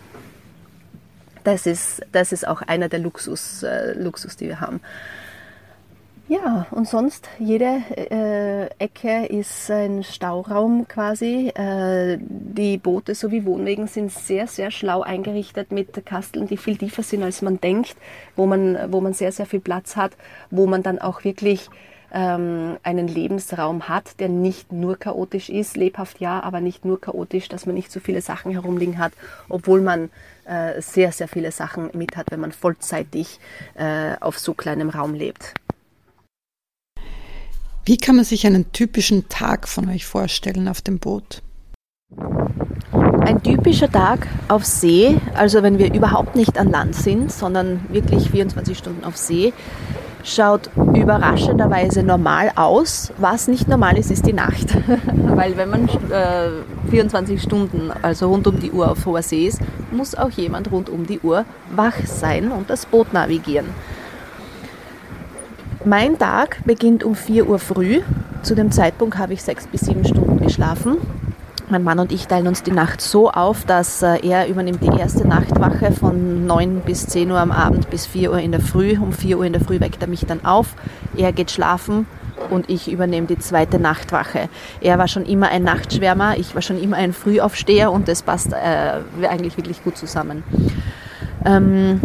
[1.43, 4.81] Das ist, das ist auch einer der Luxus, äh, Luxus, die wir haben.
[6.33, 11.49] Ja, und sonst jede äh, Ecke ist ein Stauraum quasi.
[11.49, 17.03] Äh, die Boote sowie Wohnwegen sind sehr, sehr schlau eingerichtet mit Kasteln, die viel tiefer
[17.03, 17.97] sind, als man denkt,
[18.35, 20.13] wo man, wo man sehr, sehr viel Platz hat,
[20.51, 21.69] wo man dann auch wirklich
[22.15, 27.51] ähm, einen Lebensraum hat, der nicht nur chaotisch ist, lebhaft ja, aber nicht nur chaotisch,
[27.51, 29.13] dass man nicht so viele Sachen herumliegen hat,
[29.51, 30.09] obwohl man
[30.45, 33.39] äh, sehr, sehr viele Sachen mit hat, wenn man vollzeitig
[33.75, 35.55] äh, auf so kleinem Raum lebt.
[37.85, 41.43] Wie kann man sich einen typischen Tag von euch vorstellen auf dem Boot?
[42.93, 48.31] Ein typischer Tag auf See, also wenn wir überhaupt nicht an Land sind, sondern wirklich
[48.31, 49.53] 24 Stunden auf See,
[50.23, 53.13] schaut überraschenderweise normal aus.
[53.19, 54.77] Was nicht normal ist, ist die Nacht.
[55.17, 56.51] Weil wenn man äh,
[56.89, 60.89] 24 Stunden, also rund um die Uhr auf hoher See ist, muss auch jemand rund
[60.89, 63.67] um die Uhr wach sein und das Boot navigieren.
[65.85, 68.03] Mein Tag beginnt um 4 Uhr früh.
[68.43, 70.99] Zu dem Zeitpunkt habe ich sechs bis sieben Stunden geschlafen.
[71.71, 74.97] Mein Mann und ich teilen uns die Nacht so auf, dass äh, er übernimmt die
[74.97, 78.97] erste Nachtwache von 9 bis 10 Uhr am Abend bis 4 Uhr in der Früh.
[78.97, 80.77] Um 4 Uhr in der Früh weckt er mich dann auf.
[81.17, 82.07] Er geht schlafen
[82.51, 84.49] und ich übernehme die zweite Nachtwache.
[84.81, 88.53] Er war schon immer ein Nachtschwärmer, ich war schon immer ein Frühaufsteher und das passt
[88.53, 90.45] äh, eigentlich wirklich gut zusammen.
[91.45, 92.01] Ähm,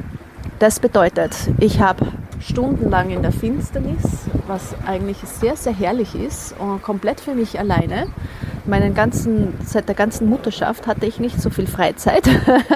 [0.60, 2.08] das bedeutet, ich habe
[2.48, 8.08] stundenlang in der Finsternis, was eigentlich sehr, sehr herrlich ist und komplett für mich alleine.
[8.66, 12.30] meinen ganzen, seit der ganzen Mutterschaft hatte ich nicht so viel Freizeit,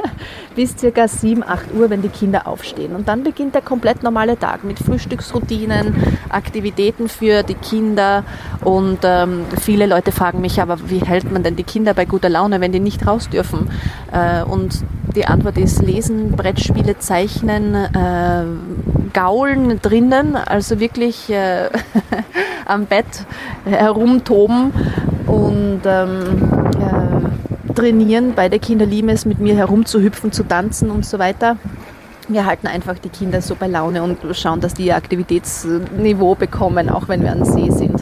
[0.55, 2.95] bis circa 7, 8 Uhr, wenn die Kinder aufstehen.
[2.95, 5.93] Und dann beginnt der komplett normale Tag mit Frühstücksroutinen,
[6.29, 8.23] Aktivitäten für die Kinder.
[8.63, 12.29] Und ähm, viele Leute fragen mich, aber wie hält man denn die Kinder bei guter
[12.29, 13.69] Laune, wenn die nicht raus dürfen?
[14.13, 18.43] Äh, und die Antwort ist Lesen, Brettspiele, Zeichnen, äh,
[19.13, 21.69] Gaulen drinnen, also wirklich äh,
[22.65, 23.26] am Bett
[23.65, 24.71] herumtoben
[25.28, 28.34] und ähm, äh, trainieren.
[28.36, 31.58] Beide Kinder lieben es, mit mir herumzuhüpfen, zu tanzen und so weiter.
[32.28, 36.89] Wir halten einfach die Kinder so bei Laune und schauen, dass die ihr Aktivitätsniveau bekommen,
[36.89, 38.02] auch wenn wir an See sind.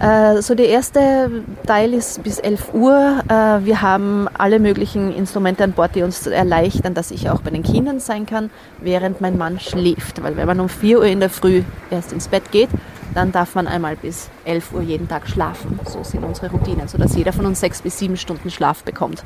[0.00, 1.30] Äh, so der erste
[1.66, 3.20] Teil ist bis 11 Uhr.
[3.28, 7.50] Äh, wir haben alle möglichen Instrumente an Bord, die uns erleichtern, dass ich auch bei
[7.50, 10.22] den Kindern sein kann, während mein Mann schläft.
[10.22, 12.70] Weil wenn man um 4 Uhr in der Früh erst ins Bett geht,
[13.14, 15.78] dann darf man einmal bis 11 Uhr jeden Tag schlafen.
[15.84, 19.22] So sind unsere Routinen, sodass jeder von uns sechs bis sieben Stunden Schlaf bekommt.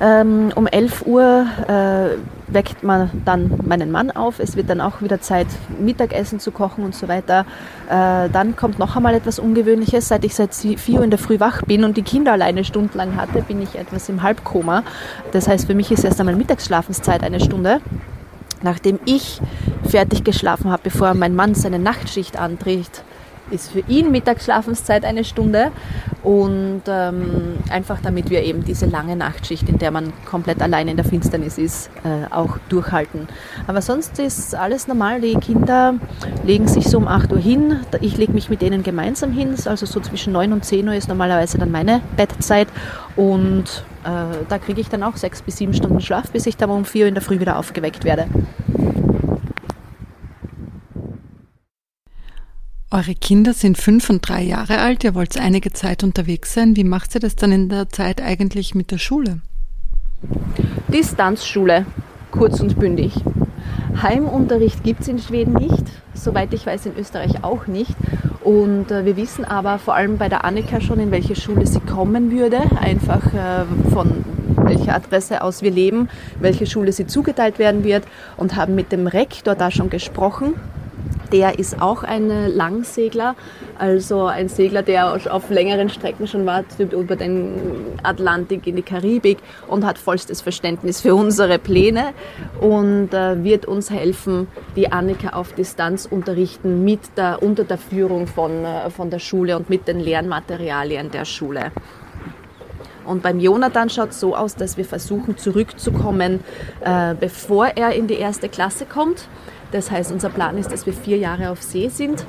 [0.00, 2.16] Ähm, um 11 Uhr äh,
[2.52, 4.38] weckt man dann meinen Mann auf.
[4.38, 5.46] Es wird dann auch wieder Zeit,
[5.78, 7.44] Mittagessen zu kochen und so weiter.
[7.88, 10.08] Äh, dann kommt noch einmal etwas Ungewöhnliches.
[10.08, 13.16] Seit ich seit 4 Uhr in der Früh wach bin und die Kinder alleine stundenlang
[13.16, 14.84] hatte, bin ich etwas im Halbkoma.
[15.32, 17.80] Das heißt, für mich ist erst einmal Mittagsschlafenszeit eine Stunde.
[18.62, 19.40] Nachdem ich
[19.88, 23.04] fertig geschlafen habe, bevor mein Mann seine Nachtschicht antritt,
[23.50, 25.70] ist für ihn Mittagsschlafenszeit eine Stunde
[26.22, 30.96] und ähm, einfach damit wir eben diese lange Nachtschicht, in der man komplett allein in
[30.96, 33.28] der Finsternis ist, äh, auch durchhalten.
[33.66, 35.20] Aber sonst ist alles normal.
[35.20, 35.94] Die Kinder
[36.44, 37.80] legen sich so um 8 Uhr hin.
[38.00, 39.54] Ich lege mich mit denen gemeinsam hin.
[39.64, 42.68] Also so zwischen 9 und 10 Uhr ist normalerweise dann meine Bettzeit
[43.16, 46.70] und äh, da kriege ich dann auch sechs bis sieben Stunden Schlaf, bis ich dann
[46.70, 48.26] um 4 Uhr in der Früh wieder aufgeweckt werde.
[52.92, 56.74] Eure Kinder sind fünf und drei Jahre alt, ihr wollt einige Zeit unterwegs sein.
[56.74, 59.42] Wie macht ihr das dann in der Zeit eigentlich mit der Schule?
[60.88, 61.86] Distanzschule,
[62.32, 63.14] kurz und bündig.
[64.02, 67.94] Heimunterricht gibt es in Schweden nicht, soweit ich weiß in Österreich auch nicht.
[68.42, 71.80] Und äh, wir wissen aber vor allem bei der Annika schon, in welche Schule sie
[71.80, 74.24] kommen würde, einfach äh, von
[74.64, 76.08] welcher Adresse aus wir leben,
[76.40, 78.02] welche Schule sie zugeteilt werden wird
[78.36, 80.54] und haben mit dem Rektor da schon gesprochen
[81.32, 83.36] der ist auch ein Langsegler,
[83.78, 87.54] also ein Segler, der auf längeren Strecken schon war, über den
[88.02, 92.12] Atlantik in die Karibik und hat vollstes Verständnis für unsere Pläne
[92.60, 98.26] und äh, wird uns helfen, die Annika auf Distanz unterrichten mit der, unter der Führung
[98.26, 101.72] von, äh, von der Schule und mit den Lernmaterialien der Schule.
[103.04, 106.40] Und beim Jonathan schaut es so aus, dass wir versuchen zurückzukommen,
[106.80, 109.26] äh, bevor er in die erste Klasse kommt.
[109.72, 112.26] Das heißt, unser Plan ist, dass wir vier Jahre auf See sind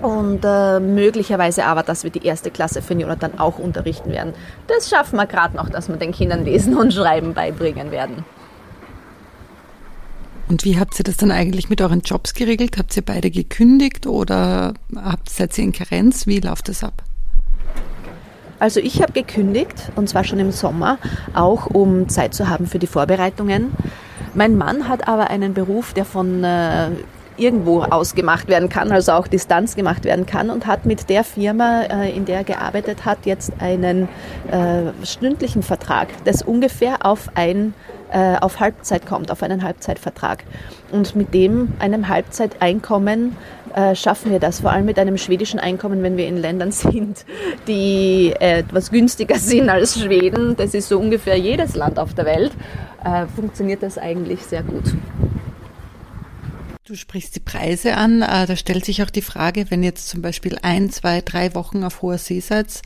[0.00, 4.32] und äh, möglicherweise aber, dass wir die erste Klasse für Jonathan auch unterrichten werden.
[4.66, 8.24] Das schaffen wir gerade noch, dass wir den Kindern Lesen und Schreiben beibringen werden.
[10.48, 12.76] Und wie habt ihr das dann eigentlich mit euren Jobs geregelt?
[12.78, 16.26] Habt ihr beide gekündigt oder habt, seid ihr in Karenz?
[16.26, 17.02] Wie läuft das ab?
[18.58, 20.98] Also ich habe gekündigt und zwar schon im Sommer,
[21.34, 23.72] auch um Zeit zu haben für die Vorbereitungen.
[24.34, 26.90] Mein Mann hat aber einen Beruf, der von äh,
[27.36, 31.82] irgendwo ausgemacht werden kann, also auch Distanz gemacht werden kann und hat mit der Firma,
[31.82, 34.08] äh, in der er gearbeitet hat, jetzt einen
[34.50, 37.74] äh, stündlichen Vertrag, das ungefähr auf ein
[38.10, 40.44] äh, auf Halbzeit kommt, auf einen Halbzeitvertrag.
[40.90, 43.36] Und mit dem einem Halbzeiteinkommen
[43.94, 47.24] schaffen wir das, vor allem mit einem schwedischen Einkommen, wenn wir in Ländern sind,
[47.66, 50.56] die etwas günstiger sind als Schweden.
[50.56, 52.52] Das ist so ungefähr jedes Land auf der Welt.
[53.04, 54.94] Äh, funktioniert das eigentlich sehr gut.
[56.84, 58.22] Du sprichst die Preise an.
[58.22, 61.84] Äh, da stellt sich auch die Frage, wenn jetzt zum Beispiel ein, zwei, drei Wochen
[61.84, 62.82] auf hoher See seid,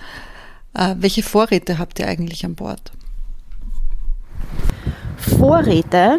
[0.74, 2.92] äh, welche Vorräte habt ihr eigentlich an Bord?
[5.16, 6.18] Vorräte.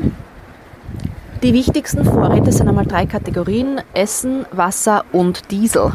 [1.43, 5.93] Die wichtigsten Vorräte sind einmal drei Kategorien: Essen, Wasser und Diesel.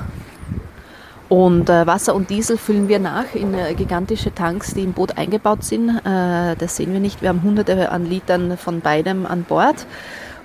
[1.33, 5.17] Und äh, Wasser und Diesel füllen wir nach in äh, gigantische Tanks, die im Boot
[5.17, 5.89] eingebaut sind.
[5.89, 7.23] Äh, das sehen wir nicht.
[7.23, 9.87] Wir haben hunderte an Litern von beidem an Bord.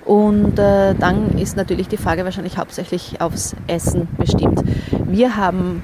[0.06, 4.62] Und äh, dann ist natürlich die Frage wahrscheinlich hauptsächlich aufs Essen bestimmt.
[5.04, 5.82] Wir haben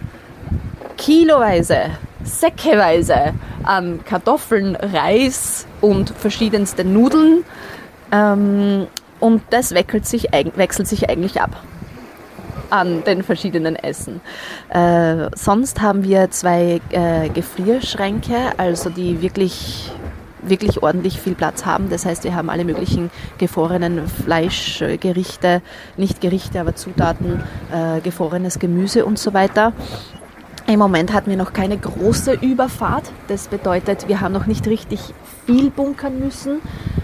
[0.97, 1.91] kiloweise,
[2.23, 7.45] säckeweise an Kartoffeln, Reis und verschiedenste Nudeln.
[8.11, 8.87] Ähm,
[9.21, 11.63] und das wechselt sich, wechselt sich eigentlich ab
[12.75, 14.21] an den verschiedenen Essen.
[14.69, 19.93] Äh, sonst haben wir zwei äh, Gefrierschränke, also die wirklich
[20.47, 21.89] wirklich ordentlich viel Platz haben.
[21.89, 25.63] Das heißt, wir haben alle möglichen gefrorenen Fleischgerichte,
[25.97, 27.41] nicht Gerichte, aber Zutaten,
[27.73, 29.73] äh, gefrorenes Gemüse und so weiter.
[30.67, 33.11] Im Moment hatten wir noch keine große Überfahrt.
[33.29, 35.01] Das bedeutet, wir haben noch nicht richtig
[35.47, 36.59] viel bunkern müssen.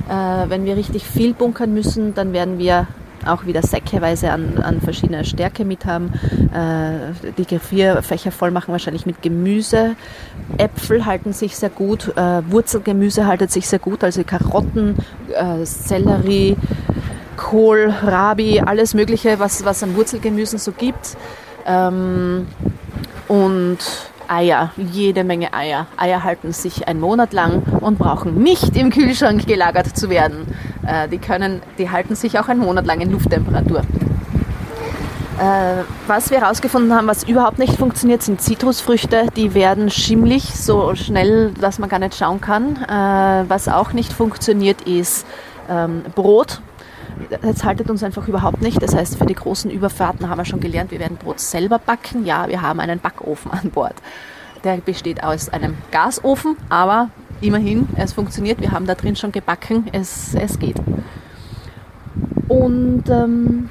[0.08, 2.88] Äh, wenn wir richtig viel bunkern müssen, dann werden wir
[3.26, 6.12] auch wieder säckeweise an, an verschiedener Stärke mit haben.
[6.52, 9.96] Äh, die vier Fächer voll machen wahrscheinlich mit Gemüse.
[10.58, 12.16] Äpfel halten sich sehr gut.
[12.16, 14.04] Äh, Wurzelgemüse haltet sich sehr gut.
[14.04, 14.96] Also Karotten,
[15.34, 16.56] äh, Sellerie,
[17.36, 21.16] Kohl, Rabi, alles Mögliche, was, was an Wurzelgemüsen so gibt.
[21.66, 22.46] Ähm,
[23.28, 23.78] und
[24.30, 25.86] Eier, jede Menge Eier.
[25.96, 30.46] Eier halten sich einen Monat lang und brauchen nicht im Kühlschrank gelagert zu werden.
[30.86, 33.80] Äh, die, können, die halten sich auch einen Monat lang in Lufttemperatur.
[35.40, 39.26] Äh, was wir herausgefunden haben, was überhaupt nicht funktioniert, sind Zitrusfrüchte.
[39.36, 42.76] Die werden schimmlig, so schnell, dass man gar nicht schauen kann.
[42.76, 45.26] Äh, was auch nicht funktioniert, ist
[45.68, 46.60] ähm, Brot
[47.42, 48.82] das haltet uns einfach überhaupt nicht.
[48.82, 52.24] Das heißt, für die großen Überfahrten haben wir schon gelernt, wir werden Brot selber backen.
[52.24, 53.94] Ja, wir haben einen Backofen an Bord.
[54.64, 58.60] Der besteht aus einem Gasofen, aber immerhin, es funktioniert.
[58.60, 59.86] Wir haben da drin schon gebacken.
[59.92, 60.76] Es, es geht.
[62.48, 63.70] Und ähm,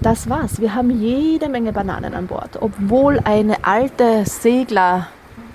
[0.00, 0.60] das war's.
[0.60, 2.60] Wir haben jede Menge Bananen an Bord.
[2.60, 5.08] Obwohl eine alte Segler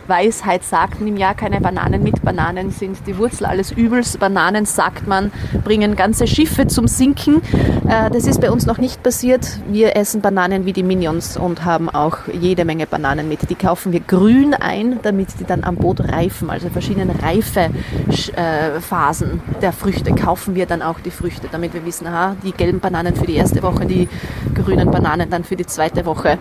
[0.07, 2.23] Weisheit sagt, nimm ja keine Bananen mit.
[2.23, 4.17] Bananen sind die Wurzel alles Übels.
[4.17, 5.31] Bananen, sagt man,
[5.63, 7.41] bringen ganze Schiffe zum Sinken.
[7.87, 9.59] Äh, das ist bei uns noch nicht passiert.
[9.69, 13.49] Wir essen Bananen wie die Minions und haben auch jede Menge Bananen mit.
[13.49, 16.49] Die kaufen wir grün ein, damit die dann am Boot reifen.
[16.49, 22.35] Also verschiedene Reifephasen der Früchte kaufen wir dann auch die Früchte, damit wir wissen, aha,
[22.43, 24.07] die gelben Bananen für die erste Woche, die
[24.53, 26.37] grünen Bananen dann für die zweite Woche.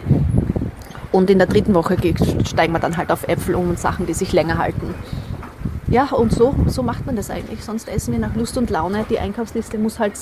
[1.12, 1.96] Und in der dritten Woche
[2.44, 4.94] steigen wir dann halt auf Äpfel um und Sachen, die sich länger halten.
[5.88, 7.62] Ja, und so, so macht man das eigentlich.
[7.62, 9.06] Sonst essen wir nach Lust und Laune.
[9.08, 10.14] Die Einkaufsliste muss halt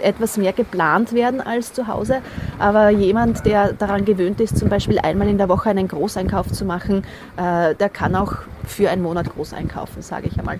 [0.00, 2.22] etwas mehr geplant werden als zu Hause.
[2.58, 6.64] Aber jemand, der daran gewöhnt ist, zum Beispiel einmal in der Woche einen Großeinkauf zu
[6.64, 7.04] machen,
[7.36, 8.34] äh, der kann auch
[8.66, 10.58] für einen Monat groß einkaufen, sage ich einmal.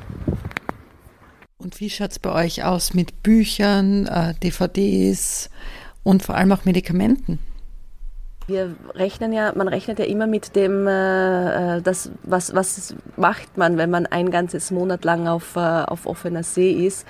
[1.59, 5.51] Und wie schaut es bei euch aus mit Büchern, äh, DVDs
[6.05, 7.41] und vor allem auch Medikamenten?
[8.53, 13.57] Wir rechnen ja, man rechnet ja immer mit dem, äh, äh, das, was, was macht
[13.57, 17.07] man, wenn man ein ganzes Monat lang auf, äh, auf offener See ist.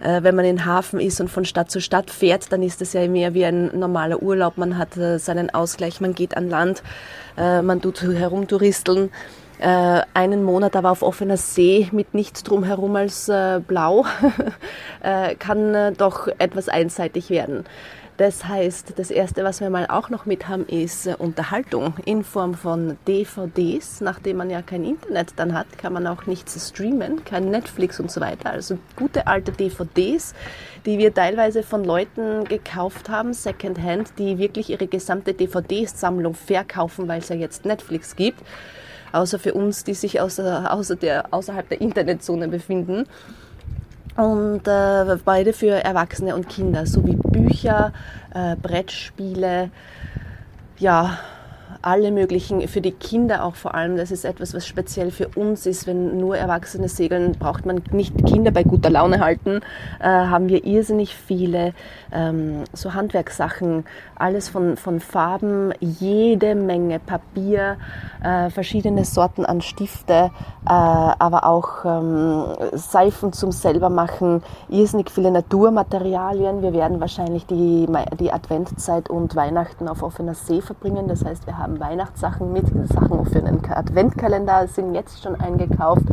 [0.00, 2.94] Äh, wenn man in Hafen ist und von Stadt zu Stadt fährt, dann ist das
[2.94, 4.58] ja mehr wie ein normaler Urlaub.
[4.58, 6.82] Man hat äh, seinen Ausgleich, man geht an Land,
[7.36, 9.10] man tut herumtouristeln.
[9.58, 13.30] Einen Monat aber auf offener See mit nichts drumherum als
[13.66, 14.04] blau
[15.38, 17.64] kann doch etwas einseitig werden.
[18.18, 22.24] Das heißt, das Erste, was wir mal auch noch mit haben, ist äh, Unterhaltung in
[22.24, 24.02] Form von DVDs.
[24.02, 28.10] Nachdem man ja kein Internet dann hat, kann man auch nichts streamen, kein Netflix und
[28.10, 28.50] so weiter.
[28.50, 30.34] Also gute alte DVDs,
[30.84, 37.20] die wir teilweise von Leuten gekauft haben, Secondhand, die wirklich ihre gesamte DVD-Sammlung verkaufen, weil
[37.20, 38.40] es ja jetzt Netflix gibt.
[39.12, 43.06] Außer für uns, die sich außer, außer der, außerhalb der Internetzone befinden
[44.16, 47.92] und äh, beide für Erwachsene und Kinder, sowie Bücher,
[48.34, 49.70] äh, Brettspiele,
[50.78, 51.18] ja,
[51.82, 53.96] alle möglichen, für die Kinder auch vor allem.
[53.96, 55.86] Das ist etwas, was speziell für uns ist.
[55.86, 59.60] Wenn nur Erwachsene segeln, braucht man nicht Kinder bei guter Laune halten.
[60.00, 61.74] Äh, haben wir irrsinnig viele
[62.12, 67.76] ähm, so Handwerkssachen, alles von, von Farben, jede Menge Papier,
[68.22, 70.30] äh, verschiedene Sorten an Stifte,
[70.64, 76.62] äh, aber auch ähm, Seifen zum selbermachen, irrsinnig viele Naturmaterialien.
[76.62, 77.86] Wir werden wahrscheinlich die,
[78.20, 81.08] die Adventzeit und Weihnachten auf offener See verbringen.
[81.08, 86.04] Das heißt, wir haben Weihnachtssachen mit, Sachen für einen Adventkalender sind jetzt schon eingekauft.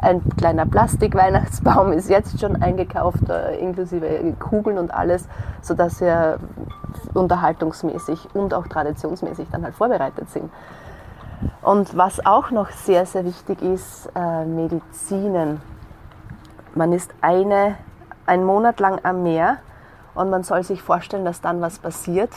[0.00, 5.26] Ein kleiner Plastik-Weihnachtsbaum ist jetzt schon eingekauft, äh, inklusive Kugeln und alles,
[5.62, 6.38] sodass wir
[7.14, 10.50] unterhaltungsmäßig und auch traditionsmäßig dann halt vorbereitet sind.
[11.62, 15.60] Und was auch noch sehr, sehr wichtig ist, äh, Medizinen.
[16.74, 17.76] Man ist eine,
[18.26, 19.58] ein Monat lang am Meer
[20.14, 22.30] und man soll sich vorstellen, dass dann was passiert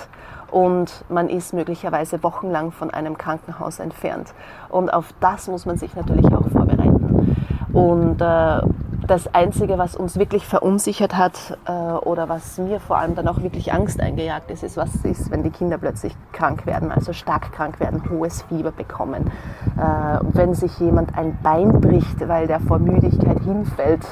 [0.51, 4.33] und man ist möglicherweise wochenlang von einem Krankenhaus entfernt.
[4.69, 7.35] Und auf das muss man sich natürlich auch vorbereiten.
[7.73, 8.61] Und äh,
[9.07, 13.41] das Einzige, was uns wirklich verunsichert hat äh, oder was mir vor allem dann auch
[13.41, 17.51] wirklich Angst eingejagt ist, ist, was ist, wenn die Kinder plötzlich krank werden, also stark
[17.53, 19.31] krank werden, hohes Fieber bekommen.
[19.77, 24.05] Äh, wenn sich jemand ein Bein bricht, weil der vor Müdigkeit hinfällt,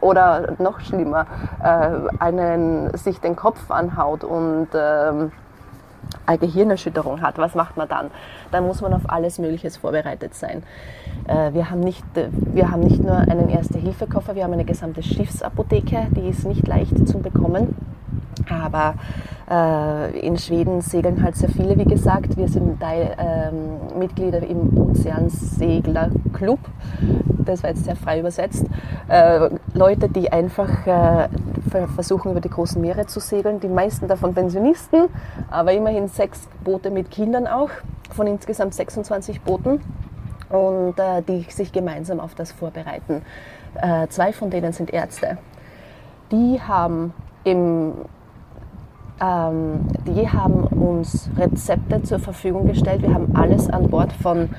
[0.00, 1.26] oder noch schlimmer,
[1.62, 5.30] äh, einen sich den Kopf anhaut und ähm,
[6.26, 8.10] eine Gehirnerschütterung hat, was macht man dann?
[8.50, 10.62] Dann muss man auf alles Mögliche vorbereitet sein.
[11.26, 15.02] Äh, wir haben nicht, äh, wir haben nicht nur einen Erste-Hilfe-Koffer, wir haben eine gesamte
[15.02, 17.74] Schiffsapotheke, die ist nicht leicht zu bekommen.
[18.48, 18.94] Aber
[19.50, 22.36] äh, in Schweden segeln halt sehr viele, wie gesagt.
[22.36, 26.58] Wir sind Teil, ähm, Mitglieder im Ozeanseglerclub.
[27.44, 28.64] Das war jetzt sehr frei übersetzt.
[29.08, 31.28] Äh, Leute, die einfach äh,
[31.94, 33.60] versuchen, über die großen Meere zu segeln.
[33.60, 35.08] Die meisten davon Pensionisten,
[35.50, 37.70] aber immerhin sechs Boote mit Kindern auch,
[38.10, 39.80] von insgesamt 26 Booten.
[40.48, 43.22] Und äh, die sich gemeinsam auf das vorbereiten.
[43.80, 45.38] Äh, zwei von denen sind Ärzte.
[46.30, 47.14] Die haben
[47.44, 47.94] im
[49.22, 53.02] ähm, die haben uns Rezepte zur Verfügung gestellt.
[53.02, 54.50] Wir haben alles an Bord von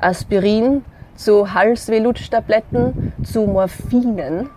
[0.00, 0.84] Aspirin
[1.16, 4.50] zu Halsweh-Lutschtabletten zu Morphinen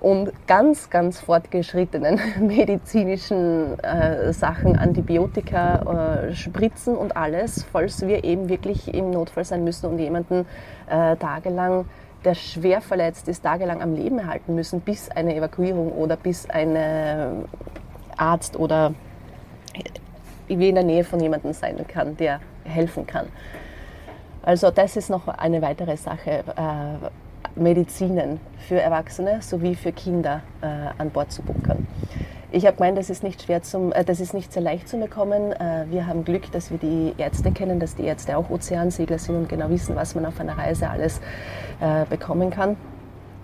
[0.00, 8.48] und ganz, ganz fortgeschrittenen medizinischen äh, Sachen, Antibiotika, äh, Spritzen und alles, falls wir eben
[8.48, 10.46] wirklich im Notfall sein müssen und jemanden
[10.88, 11.86] äh, tagelang,
[12.24, 17.44] der schwer verletzt ist, tagelang am Leben erhalten müssen, bis eine Evakuierung oder bis eine
[18.16, 18.94] Arzt oder
[20.48, 23.26] wie in der Nähe von jemandem sein kann, der helfen kann.
[24.48, 30.66] Also das ist noch eine weitere Sache, äh, Medizinen für Erwachsene sowie für Kinder äh,
[30.96, 31.86] an Bord zu bunkern.
[32.50, 34.96] Ich habe gemeint, das ist nicht schwer zum, äh, das ist nicht sehr leicht zu
[34.96, 35.52] bekommen.
[35.52, 39.36] Äh, wir haben Glück, dass wir die Ärzte kennen, dass die Ärzte auch Ozeansegler sind
[39.36, 41.20] und genau wissen, was man auf einer Reise alles
[42.08, 42.78] bekommen kann.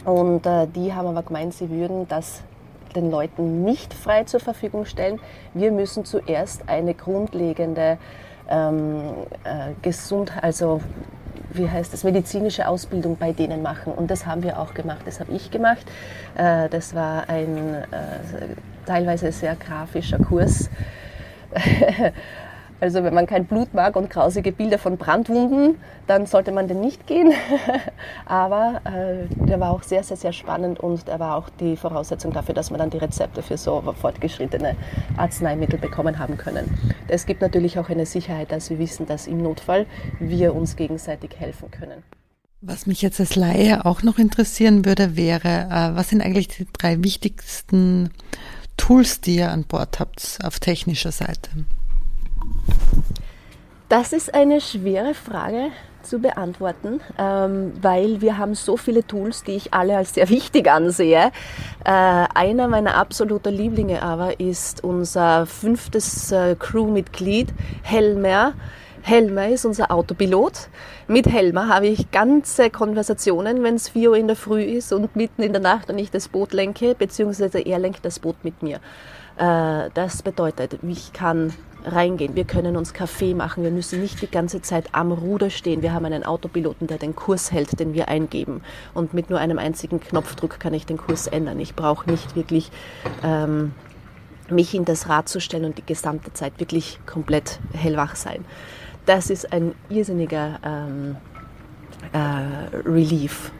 [0.06, 2.42] Und die haben aber gemeint, sie würden das
[2.96, 5.20] den Leuten nicht frei zur Verfügung stellen.
[5.52, 7.98] Wir müssen zuerst eine grundlegende
[8.48, 9.14] ähm,
[9.44, 10.80] äh, gesund, also
[11.52, 13.92] wie heißt das, medizinische Ausbildung bei denen machen.
[13.92, 15.02] Und das haben wir auch gemacht.
[15.06, 15.86] Das habe ich gemacht.
[16.36, 17.84] Äh, das war ein äh,
[18.86, 20.68] teilweise sehr grafischer Kurs.
[22.84, 25.76] Also wenn man kein Blut mag und grausige Bilder von Brandwunden,
[26.06, 27.32] dann sollte man den nicht gehen.
[28.26, 32.34] Aber äh, der war auch sehr, sehr, sehr spannend und er war auch die Voraussetzung
[32.34, 34.76] dafür, dass wir dann die Rezepte für so fortgeschrittene
[35.16, 36.76] Arzneimittel bekommen haben können.
[37.08, 39.86] Es gibt natürlich auch eine Sicherheit, dass wir wissen, dass im Notfall
[40.20, 42.02] wir uns gegenseitig helfen können.
[42.60, 46.66] Was mich jetzt als Laie auch noch interessieren würde, wäre, äh, was sind eigentlich die
[46.70, 48.10] drei wichtigsten
[48.76, 51.48] Tools, die ihr an Bord habt auf technischer Seite?
[53.88, 55.70] Das ist eine schwere Frage
[56.04, 60.70] zu beantworten, ähm, weil wir haben so viele Tools, die ich alle als sehr wichtig
[60.70, 61.30] ansehe.
[61.84, 68.54] Äh, einer meiner absoluten Lieblinge aber ist unser fünftes äh, Crewmitglied, Helmer.
[69.02, 70.68] Helmer ist unser Autopilot.
[71.08, 75.14] Mit Helmer habe ich ganze Konversationen, wenn es 4 Uhr in der Früh ist und
[75.14, 78.62] mitten in der Nacht und ich das Boot lenke, beziehungsweise er lenkt das Boot mit
[78.62, 78.80] mir.
[79.36, 81.52] Äh, das bedeutet, ich kann
[81.84, 82.34] reingehen.
[82.34, 83.62] Wir können uns Kaffee machen.
[83.62, 85.82] Wir müssen nicht die ganze Zeit am Ruder stehen.
[85.82, 88.62] Wir haben einen Autopiloten, der den Kurs hält, den wir eingeben.
[88.94, 91.60] Und mit nur einem einzigen Knopfdruck kann ich den Kurs ändern.
[91.60, 92.70] Ich brauche nicht wirklich
[93.22, 93.72] ähm,
[94.50, 98.44] mich in das Rad zu stellen und die gesamte Zeit wirklich komplett hellwach sein.
[99.06, 101.16] Das ist ein irrsinniger ähm,
[102.12, 103.52] äh, Relief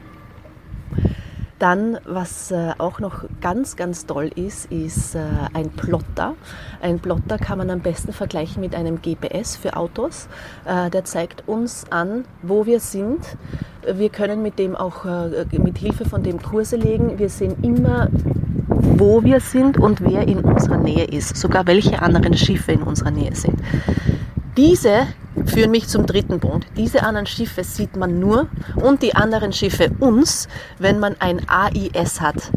[1.65, 5.21] dann, was äh, auch noch ganz, ganz toll ist, ist äh,
[5.55, 6.35] ein Plotter.
[6.83, 10.29] Ein Plotter kann man am besten vergleichen mit einem GPS für Autos.
[10.67, 13.39] Äh, der zeigt uns an, wo wir sind.
[13.91, 15.05] Wir können mit dem auch
[15.53, 17.19] mit Hilfe von dem Kurse legen.
[17.19, 18.09] Wir sehen immer,
[18.69, 23.11] wo wir sind und wer in unserer Nähe ist, sogar welche anderen Schiffe in unserer
[23.11, 23.59] Nähe sind.
[24.57, 25.07] Diese
[25.47, 26.66] führen mich zum dritten Punkt.
[26.76, 32.20] Diese anderen Schiffe sieht man nur und die anderen Schiffe uns, wenn man ein AIS
[32.20, 32.51] hat.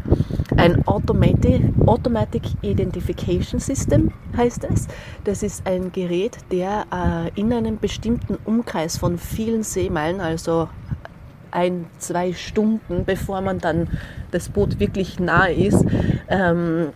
[0.56, 4.88] Ein Automatic, Automatic Identification System heißt es.
[5.24, 10.68] Das ist ein Gerät, der äh, in einem bestimmten Umkreis von vielen Seemeilen, also
[11.50, 13.88] ein, zwei Stunden, bevor man dann
[14.30, 15.84] das Boot wirklich nahe ist,
[16.28, 16.88] ähm,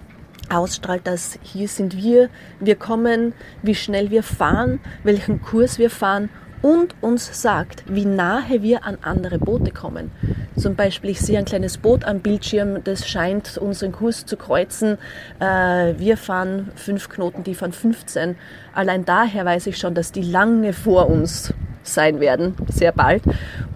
[0.50, 2.28] ausstrahlt, dass hier sind wir,
[2.60, 3.32] wir kommen,
[3.62, 6.28] wie schnell wir fahren, welchen Kurs wir fahren
[6.62, 10.12] und uns sagt, wie nahe wir an andere Boote kommen.
[10.56, 14.98] Zum Beispiel, ich sehe ein kleines Boot am Bildschirm, das scheint unseren Kurs zu kreuzen.
[15.40, 18.36] Äh, wir fahren fünf Knoten, die fahren 15.
[18.74, 23.22] Allein daher weiß ich schon, dass die lange vor uns sein werden, sehr bald.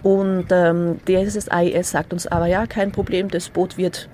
[0.01, 4.07] Und ähm, dieses AIS sagt uns aber, ja, kein Problem, das Boot wird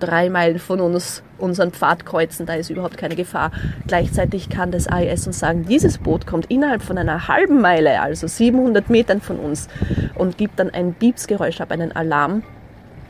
[0.00, 3.50] drei Meilen von uns unseren Pfad kreuzen, da ist überhaupt keine Gefahr.
[3.86, 8.26] Gleichzeitig kann das AIS uns sagen, dieses Boot kommt innerhalb von einer halben Meile, also
[8.26, 9.68] 700 Metern von uns
[10.14, 12.42] und gibt dann ein Piepsgeräusch ab, einen Alarm,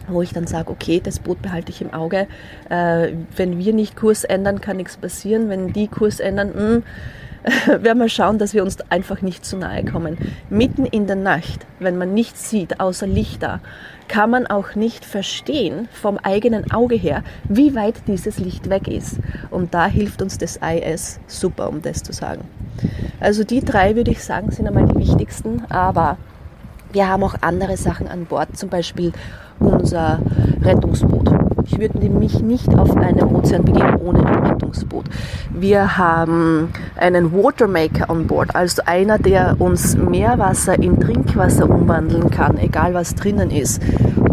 [0.08, 2.26] wo ich dann sage, okay, das Boot behalte ich im Auge.
[2.68, 5.48] Äh, wenn wir nicht Kurs ändern, kann nichts passieren.
[5.48, 6.82] Wenn die Kurs ändern, mh, hm,
[7.66, 10.18] werden wir schauen, dass wir uns einfach nicht zu nahe kommen.
[10.50, 13.60] Mitten in der Nacht, wenn man nichts sieht außer Lichter,
[14.08, 19.18] kann man auch nicht verstehen vom eigenen Auge her, wie weit dieses Licht weg ist.
[19.50, 22.42] Und da hilft uns das IS super, um das zu sagen.
[23.20, 26.18] Also die drei, würde ich sagen, sind einmal die wichtigsten, aber
[26.92, 29.12] wir haben auch andere Sachen an Bord, zum Beispiel
[29.58, 30.20] unser
[30.62, 31.30] Rettungsboot.
[31.64, 35.06] Ich würde mich nicht auf einen Ozean begeben ohne Rettungsboot.
[35.50, 42.58] Wir haben einen Watermaker an Bord, also einer, der uns Meerwasser in Trinkwasser umwandeln kann,
[42.58, 43.82] egal was drinnen ist.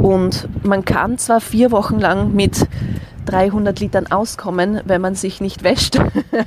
[0.01, 2.67] Und man kann zwar vier Wochen lang mit
[3.26, 5.97] 300 Litern auskommen, wenn man sich nicht wäscht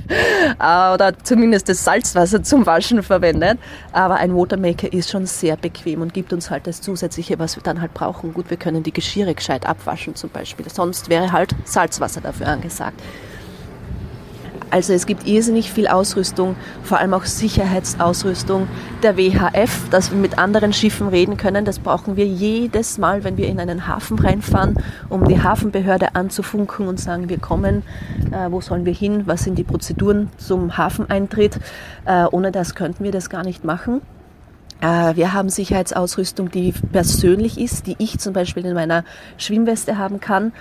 [0.58, 3.58] oder zumindest das Salzwasser zum Waschen verwendet.
[3.92, 7.62] Aber ein Watermaker ist schon sehr bequem und gibt uns halt das Zusätzliche, was wir
[7.62, 8.34] dann halt brauchen.
[8.34, 10.68] Gut, wir können die Geschirre gescheit abwaschen zum Beispiel.
[10.68, 13.00] Sonst wäre halt Salzwasser dafür angesagt.
[14.70, 18.66] Also es gibt irrsinnig viel Ausrüstung, vor allem auch Sicherheitsausrüstung.
[19.02, 23.36] Der WHF, dass wir mit anderen Schiffen reden können, das brauchen wir jedes Mal, wenn
[23.36, 24.76] wir in einen Hafen reinfahren,
[25.08, 27.84] um die Hafenbehörde anzufunken und sagen, wir kommen,
[28.32, 31.58] äh, wo sollen wir hin, was sind die Prozeduren zum Hafeneintritt.
[32.04, 34.02] Äh, ohne das könnten wir das gar nicht machen.
[34.80, 39.04] Äh, wir haben Sicherheitsausrüstung, die persönlich ist, die ich zum Beispiel in meiner
[39.38, 40.52] Schwimmweste haben kann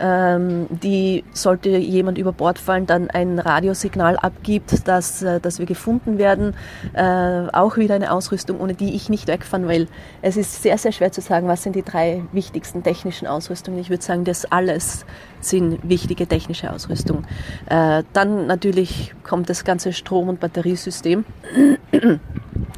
[0.00, 5.66] ähm, die, sollte jemand über Bord fallen, dann ein Radiosignal abgibt, dass, äh, dass wir
[5.66, 6.54] gefunden werden.
[6.94, 9.88] Äh, auch wieder eine Ausrüstung, ohne die ich nicht wegfahren will.
[10.22, 13.78] Es ist sehr, sehr schwer zu sagen, was sind die drei wichtigsten technischen Ausrüstungen.
[13.78, 15.04] Ich würde sagen, das alles
[15.40, 17.24] sind wichtige technische Ausrüstung.
[17.66, 21.24] Äh, dann natürlich kommt das ganze Strom- und Batteriesystem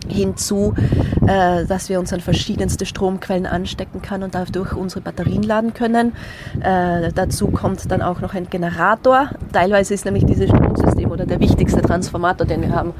[0.08, 0.74] hinzu,
[1.26, 6.12] äh, dass wir uns an verschiedenste Stromquellen anstecken können und dadurch unsere Batterien laden können.
[6.60, 9.30] Äh, dazu kommt dann auch noch ein Generator.
[9.52, 12.94] Teilweise ist nämlich dieses Stromsystem oder der wichtigste Transformator, den wir haben,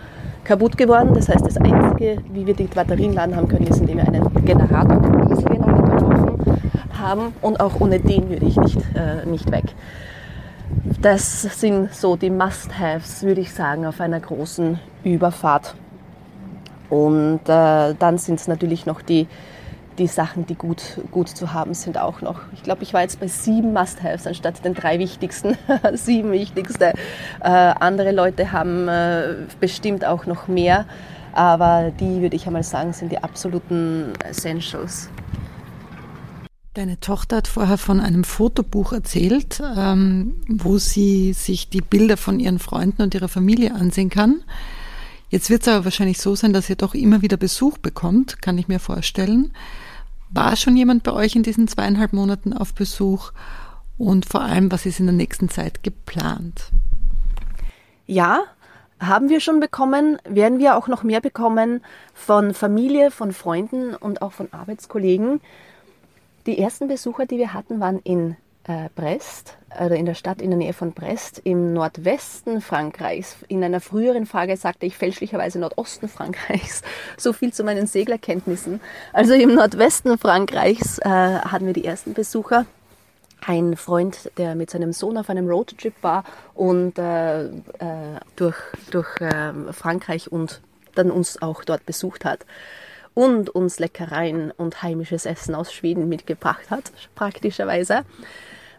[0.44, 1.12] kaputt geworden.
[1.14, 4.44] Das heißt, das Einzige, wie wir die Batterien laden haben können, ist, indem wir einen
[4.44, 6.60] Generator, einen Dieselgenerator kaufen
[6.98, 7.32] haben.
[7.40, 9.64] Und auch ohne den würde ich nicht, äh, nicht weg.
[11.00, 15.74] Das sind so die Must-Haves, würde ich sagen, auf einer großen Überfahrt.
[16.90, 19.26] Und äh, dann sind es natürlich noch die,
[19.98, 22.40] die Sachen, die gut, gut zu haben sind, auch noch.
[22.52, 25.56] Ich glaube, ich war jetzt bei sieben Must-Haves anstatt den drei wichtigsten.
[25.94, 26.92] sieben wichtigste.
[27.40, 30.86] Äh, andere Leute haben äh, bestimmt auch noch mehr,
[31.32, 35.08] aber die, würde ich einmal sagen, sind die absoluten Essentials.
[36.74, 42.40] Deine Tochter hat vorher von einem Fotobuch erzählt, ähm, wo sie sich die Bilder von
[42.40, 44.42] ihren Freunden und ihrer Familie ansehen kann.
[45.34, 48.56] Jetzt wird es aber wahrscheinlich so sein, dass ihr doch immer wieder Besuch bekommt, kann
[48.56, 49.50] ich mir vorstellen.
[50.30, 53.32] War schon jemand bei euch in diesen zweieinhalb Monaten auf Besuch?
[53.98, 56.70] Und vor allem, was ist in der nächsten Zeit geplant?
[58.06, 58.42] Ja,
[59.00, 61.80] haben wir schon bekommen, werden wir auch noch mehr bekommen
[62.14, 65.40] von Familie, von Freunden und auch von Arbeitskollegen.
[66.46, 70.50] Die ersten Besucher, die wir hatten, waren in äh, Brest oder in der Stadt in
[70.50, 73.36] der Nähe von Brest im Nordwesten Frankreichs.
[73.48, 76.82] In einer früheren Frage sagte ich fälschlicherweise Nordosten Frankreichs.
[77.16, 78.80] So viel zu meinen Seglerkenntnissen.
[79.12, 82.66] Also im Nordwesten Frankreichs äh, hatten wir die ersten Besucher.
[83.46, 87.50] Ein Freund, der mit seinem Sohn auf einem Roadtrip war und äh, äh,
[88.36, 88.56] durch,
[88.90, 90.60] durch äh, Frankreich und
[90.94, 92.46] dann uns auch dort besucht hat
[93.14, 98.04] und uns Leckereien und heimisches Essen aus Schweden mitgebracht hat, praktischerweise.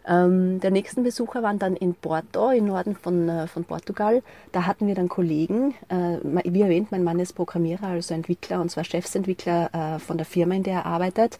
[0.06, 4.22] Ähm, der nächsten Besucher waren dann in Porto, im Norden von, äh, von Portugal.
[4.52, 5.74] Da hatten wir dann Kollegen.
[5.88, 10.26] Äh, wie erwähnt, mein Mann ist Programmierer, also Entwickler und zwar Chefsentwickler äh, von der
[10.26, 11.38] Firma, in der er arbeitet.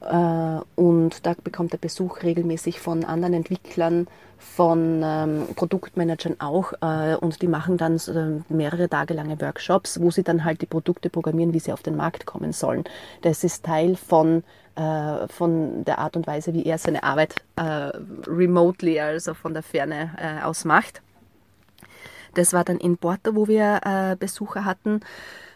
[0.00, 4.06] Äh, und da bekommt er Besuch regelmäßig von anderen Entwicklern,
[4.38, 6.72] von ähm, Produktmanagern auch.
[6.80, 10.66] Äh, und die machen dann äh, mehrere Tage lange Workshops, wo sie dann halt die
[10.66, 12.84] Produkte programmieren, wie sie auf den Markt kommen sollen.
[13.22, 14.44] Das ist Teil von
[14.78, 17.90] äh, von der Art und Weise, wie er seine Arbeit äh,
[18.28, 21.02] remotely, also von der Ferne äh, aus macht.
[22.34, 25.00] Das war dann in Porto, wo wir Besucher hatten.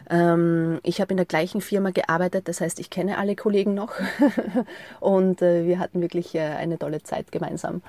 [0.09, 3.93] Ähm, ich habe in der gleichen Firma gearbeitet, das heißt, ich kenne alle Kollegen noch
[4.99, 7.81] und äh, wir hatten wirklich äh, eine tolle Zeit gemeinsam.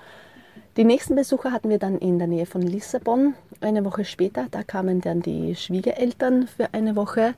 [0.77, 3.35] Die nächsten Besucher hatten wir dann in der Nähe von Lissabon.
[3.61, 7.35] Eine Woche später, da kamen dann die Schwiegereltern für eine Woche.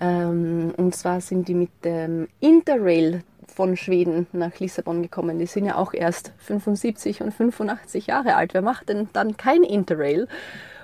[0.00, 3.22] Ähm, und zwar sind die mit dem Interrail
[3.54, 5.38] von Schweden nach Lissabon gekommen.
[5.38, 8.54] Die sind ja auch erst 75 und 85 Jahre alt.
[8.54, 10.26] Wer macht denn dann kein Interrail?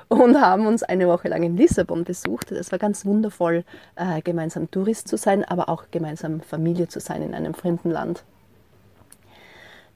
[0.09, 2.53] Und haben uns eine Woche lang in Lissabon besucht.
[2.53, 3.65] Es war ganz wundervoll,
[3.97, 8.25] äh, gemeinsam Tourist zu sein, aber auch gemeinsam Familie zu sein in einem fremden Land.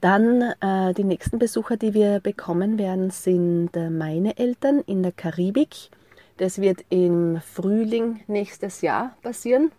[0.01, 5.11] Dann äh, die nächsten Besucher, die wir bekommen werden, sind äh, meine Eltern in der
[5.11, 5.91] Karibik.
[6.37, 9.71] Das wird im Frühling nächstes Jahr passieren.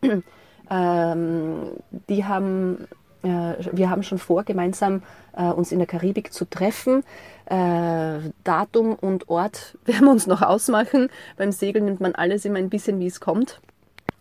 [0.70, 1.72] ähm,
[2.08, 2.88] die haben,
[3.22, 5.02] wir haben schon vor, gemeinsam
[5.36, 7.02] äh, uns in der Karibik zu treffen.
[7.46, 11.08] Äh, Datum und Ort werden wir uns noch ausmachen.
[11.36, 13.60] Beim Segeln nimmt man alles immer ein bisschen, wie es kommt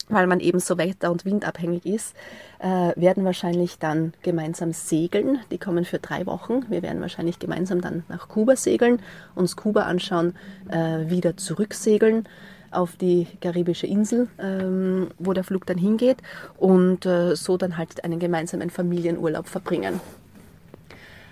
[0.10, 2.16] weil man eben so wetter- und windabhängig ist,
[2.60, 5.40] äh, werden wahrscheinlich dann gemeinsam segeln.
[5.52, 6.66] Die kommen für drei Wochen.
[6.70, 9.02] Wir werden wahrscheinlich gemeinsam dann nach Kuba segeln,
[9.36, 10.36] uns Kuba anschauen,
[10.70, 12.28] äh, wieder zurücksegeln
[12.72, 16.18] auf die karibische Insel, ähm, wo der Flug dann hingeht
[16.58, 20.00] und äh, so dann halt einen gemeinsamen Familienurlaub verbringen.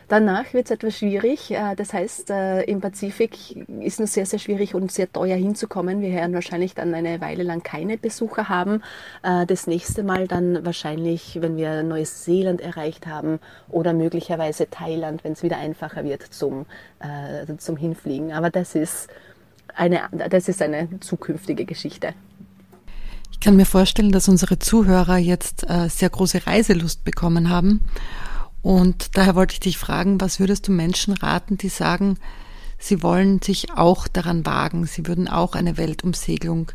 [0.08, 1.52] Danach wird es etwas schwierig.
[1.52, 6.02] Äh, das heißt, äh, im Pazifik ist es sehr, sehr schwierig und sehr teuer hinzukommen.
[6.02, 8.84] Wir werden wahrscheinlich dann eine Weile lang keine Besucher haben.
[9.24, 15.34] Äh, das nächste Mal dann wahrscheinlich, wenn wir Neuseeland erreicht haben oder möglicherweise Thailand, wenn
[15.34, 16.66] es wieder einfacher wird zum,
[17.58, 18.32] zum Hinfliegen.
[18.32, 19.10] Aber das ist
[19.76, 22.14] eine, das ist eine zukünftige Geschichte.
[23.32, 27.82] Ich kann mir vorstellen, dass unsere Zuhörer jetzt sehr große Reiselust bekommen haben
[28.66, 32.18] und daher wollte ich dich fragen, was würdest du Menschen raten, die sagen,
[32.80, 36.72] sie wollen sich auch daran wagen, sie würden auch eine Weltumsegelung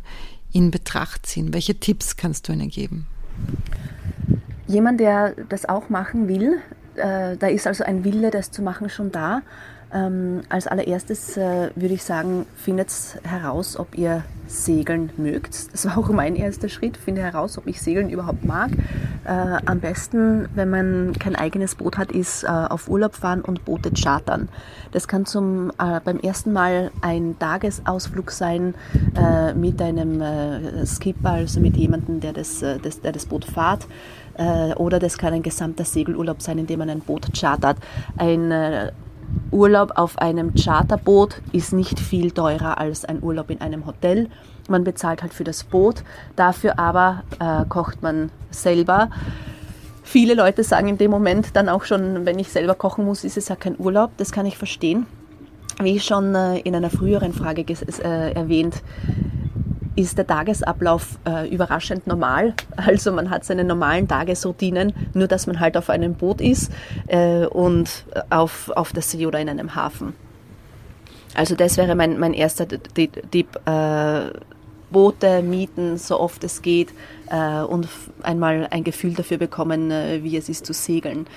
[0.53, 1.53] in Betracht ziehen?
[1.53, 3.07] Welche Tipps kannst du ihnen geben?
[4.67, 6.59] Jemand, der das auch machen will,
[6.95, 9.41] äh, da ist also ein Wille, das zu machen, schon da.
[9.93, 12.91] Ähm, als allererstes äh, würde ich sagen, findet
[13.23, 15.73] heraus, ob ihr Segeln mögt.
[15.73, 16.97] Das war auch mein erster Schritt.
[16.97, 18.71] Finde heraus, ob ich Segeln überhaupt mag.
[19.23, 19.31] Äh,
[19.65, 23.91] am besten, wenn man kein eigenes Boot hat, ist äh, auf Urlaub fahren und Boote
[23.91, 24.49] chartern.
[24.91, 28.75] Das kann zum, äh, beim ersten Mal ein Tagesausflug sein
[29.15, 33.87] äh, mit einem äh, Skipper, also mit jemandem, der das, das, der das Boot fahrt
[34.77, 37.77] oder das kann ein gesamter Segelurlaub sein, in dem man ein Boot chartert.
[38.17, 38.91] Ein
[39.51, 44.29] Urlaub auf einem Charterboot ist nicht viel teurer als ein Urlaub in einem Hotel.
[44.69, 46.03] Man bezahlt halt für das Boot,
[46.35, 49.09] dafür aber äh, kocht man selber.
[50.03, 53.37] Viele Leute sagen in dem Moment dann auch schon, wenn ich selber kochen muss, ist
[53.37, 54.11] es ja kein Urlaub.
[54.17, 55.05] Das kann ich verstehen.
[55.81, 58.81] Wie schon äh, in einer früheren Frage äh, erwähnt,
[59.95, 62.53] ist der Tagesablauf äh, überraschend normal.
[62.75, 66.71] Also man hat seine normalen Tagesroutinen, nur dass man halt auf einem Boot ist
[67.07, 70.13] äh, und auf, auf der See oder in einem Hafen.
[71.33, 73.59] Also das wäre mein, mein erster Tipp.
[73.65, 74.31] Äh,
[74.91, 76.89] Boote mieten, so oft es geht
[77.29, 77.87] äh, und
[78.23, 81.27] einmal ein Gefühl dafür bekommen, äh, wie es ist zu segeln.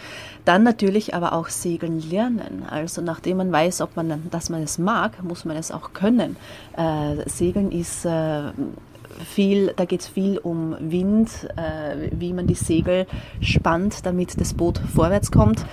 [0.44, 2.64] Dann natürlich aber auch segeln lernen.
[2.68, 6.36] Also nachdem man weiß, ob man, dass man es mag, muss man es auch können.
[6.76, 8.50] Äh, segeln ist äh,
[9.24, 13.06] viel, da geht es viel um Wind, äh, wie man die Segel
[13.40, 15.64] spannt, damit das Boot vorwärts kommt.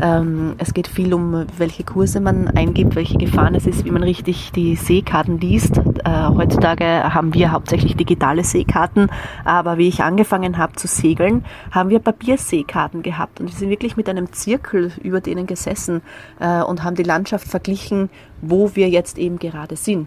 [0.00, 4.02] Ähm, es geht viel um, welche Kurse man eingibt, welche Gefahren es ist, wie man
[4.02, 5.78] richtig die Seekarten liest.
[5.78, 9.10] Äh, heutzutage haben wir hauptsächlich digitale Seekarten,
[9.44, 13.96] aber wie ich angefangen habe zu segeln, haben wir Papierseekarten gehabt und wir sind wirklich
[13.96, 16.02] mit einem Zirkel über denen gesessen
[16.40, 20.06] äh, und haben die Landschaft verglichen, wo wir jetzt eben gerade sind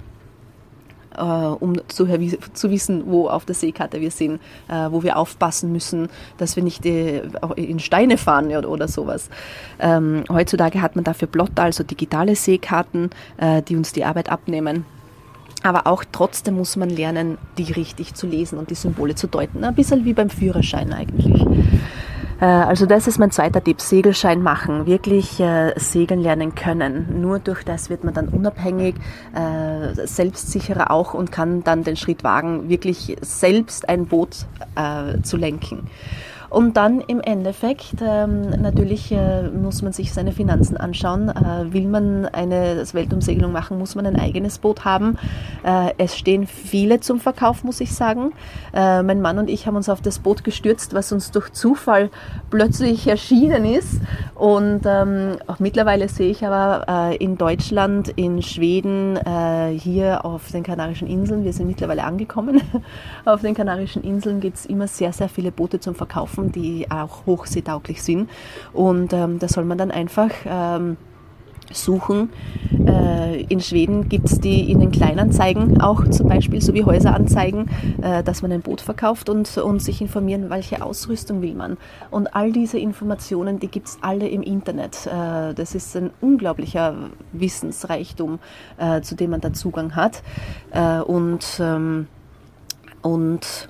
[1.18, 2.08] äh, um zu,
[2.54, 6.64] zu, wissen, wo auf der Seekarte wir sind, äh, wo wir aufpassen müssen, dass wir
[6.64, 7.22] nicht äh,
[7.56, 9.30] in Steine fahren oder, oder sowas.
[9.80, 14.86] Ähm, heutzutage hat man dafür Plotter, also digitale Seekarten, äh, die uns die Arbeit abnehmen.
[15.64, 19.64] Aber auch trotzdem muss man lernen, die richtig zu lesen und die Symbole zu deuten.
[19.64, 21.46] Ein bisschen wie beim Führerschein eigentlich.
[22.42, 27.22] Äh, also das ist mein zweiter Tipp, Segelschein machen, wirklich äh, segeln lernen können.
[27.22, 28.96] Nur durch das wird man dann unabhängig,
[29.34, 35.38] äh, selbstsicherer auch und kann dann den Schritt wagen, wirklich selbst ein Boot äh, zu
[35.38, 35.88] lenken.
[36.52, 41.30] Und dann im Endeffekt, ähm, natürlich äh, muss man sich seine Finanzen anschauen.
[41.30, 45.18] Äh, will man eine Weltumsegelung machen, muss man ein eigenes Boot haben.
[45.64, 48.34] Äh, es stehen viele zum Verkauf, muss ich sagen.
[48.74, 52.10] Äh, mein Mann und ich haben uns auf das Boot gestürzt, was uns durch Zufall
[52.50, 54.02] plötzlich erschienen ist.
[54.36, 60.52] Und ähm, auch mittlerweile sehe ich aber äh, in Deutschland, in Schweden, äh, hier auf
[60.52, 62.60] den Kanarischen Inseln, wir sind mittlerweile angekommen,
[63.24, 66.90] auf den Kanarischen Inseln gibt es immer sehr, sehr viele Boote zum Verkaufen Waffen, die
[66.90, 68.30] auch hochseetauglich sind.
[68.74, 70.98] Und ähm, da soll man dann einfach ähm,
[71.72, 72.30] suchen.
[72.86, 77.70] Äh, in Schweden gibt es die in den Kleinanzeigen auch zum Beispiel, so wie Häuseranzeigen,
[78.02, 81.78] äh, dass man ein Boot verkauft und, und sich informieren, welche Ausrüstung will man.
[82.10, 85.06] Und all diese Informationen, die gibt es alle im Internet.
[85.06, 86.96] Äh, das ist ein unglaublicher
[87.32, 88.40] Wissensreichtum,
[88.78, 90.24] äh, zu dem man da Zugang hat.
[90.72, 92.08] Äh, und, ähm,
[93.02, 93.70] und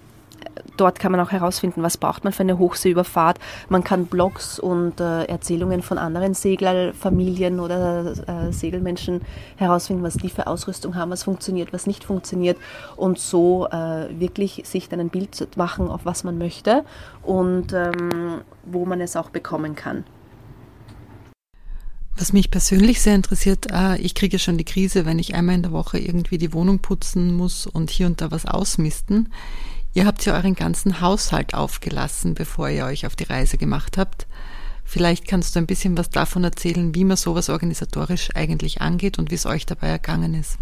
[0.78, 3.40] dort kann man auch herausfinden, was braucht man für eine Hochseeüberfahrt.
[3.70, 9.22] Man kann Blogs und äh, Erzählungen von anderen Seglerfamilien oder äh, Segelmenschen
[9.58, 12.58] herausfinden, was die für Ausrüstung haben, was funktioniert, was nicht funktioniert
[12.96, 16.84] und so äh, wirklich sich dann ein Bild machen, auf was man möchte
[17.24, 20.04] und ähm, wo man es auch bekommen kann.
[22.18, 25.64] Was mich persönlich sehr interessiert, äh, ich kriege schon die Krise, wenn ich einmal in
[25.64, 29.30] der Woche irgendwie die Wohnung putzen muss und hier und da was ausmisten.
[29.94, 34.26] Ihr habt ja euren ganzen Haushalt aufgelassen, bevor ihr euch auf die Reise gemacht habt.
[34.86, 39.32] Vielleicht kannst du ein bisschen was davon erzählen, wie man sowas organisatorisch eigentlich angeht und
[39.32, 40.58] wie es euch dabei ergangen ist.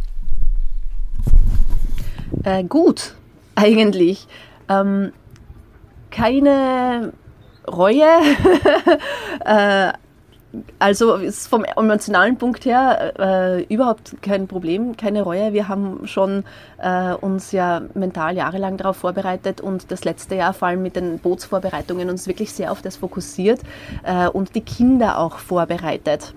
[2.43, 3.15] Äh, gut,
[3.55, 4.27] eigentlich.
[4.67, 5.13] Ähm,
[6.09, 7.13] keine
[7.67, 8.05] Reue.
[9.45, 9.93] äh,
[10.79, 15.53] also ist vom emotionalen Punkt her äh, überhaupt kein Problem, keine Reue.
[15.53, 16.43] Wir haben schon
[16.79, 21.19] äh, uns ja mental jahrelang darauf vorbereitet und das letzte Jahr vor allem mit den
[21.19, 23.61] Bootsvorbereitungen uns wirklich sehr auf das fokussiert
[24.03, 26.33] äh, und die Kinder auch vorbereitet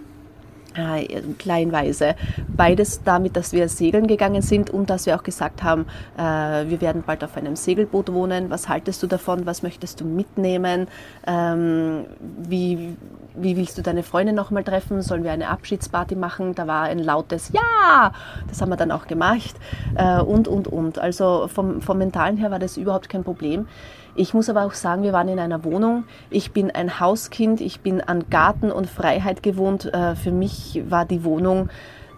[1.38, 2.14] kleinweise.
[2.48, 6.22] Beides damit, dass wir segeln gegangen sind und dass wir auch gesagt haben, äh,
[6.68, 8.50] wir werden bald auf einem Segelboot wohnen.
[8.50, 9.46] Was haltest du davon?
[9.46, 10.88] Was möchtest du mitnehmen?
[11.26, 12.96] Ähm, wie,
[13.34, 15.02] wie willst du deine Freunde nochmal treffen?
[15.02, 16.54] Sollen wir eine Abschiedsparty machen?
[16.54, 18.12] Da war ein lautes Ja!
[18.48, 19.54] Das haben wir dann auch gemacht.
[19.94, 20.98] Äh, und, und, und.
[20.98, 23.66] Also vom, vom Mentalen her war das überhaupt kein Problem.
[24.14, 26.04] Ich muss aber auch sagen, wir waren in einer Wohnung.
[26.28, 29.92] Ich bin ein Hauskind, ich bin an Garten und Freiheit gewohnt.
[29.92, 31.70] Äh, für mich war die Wohnung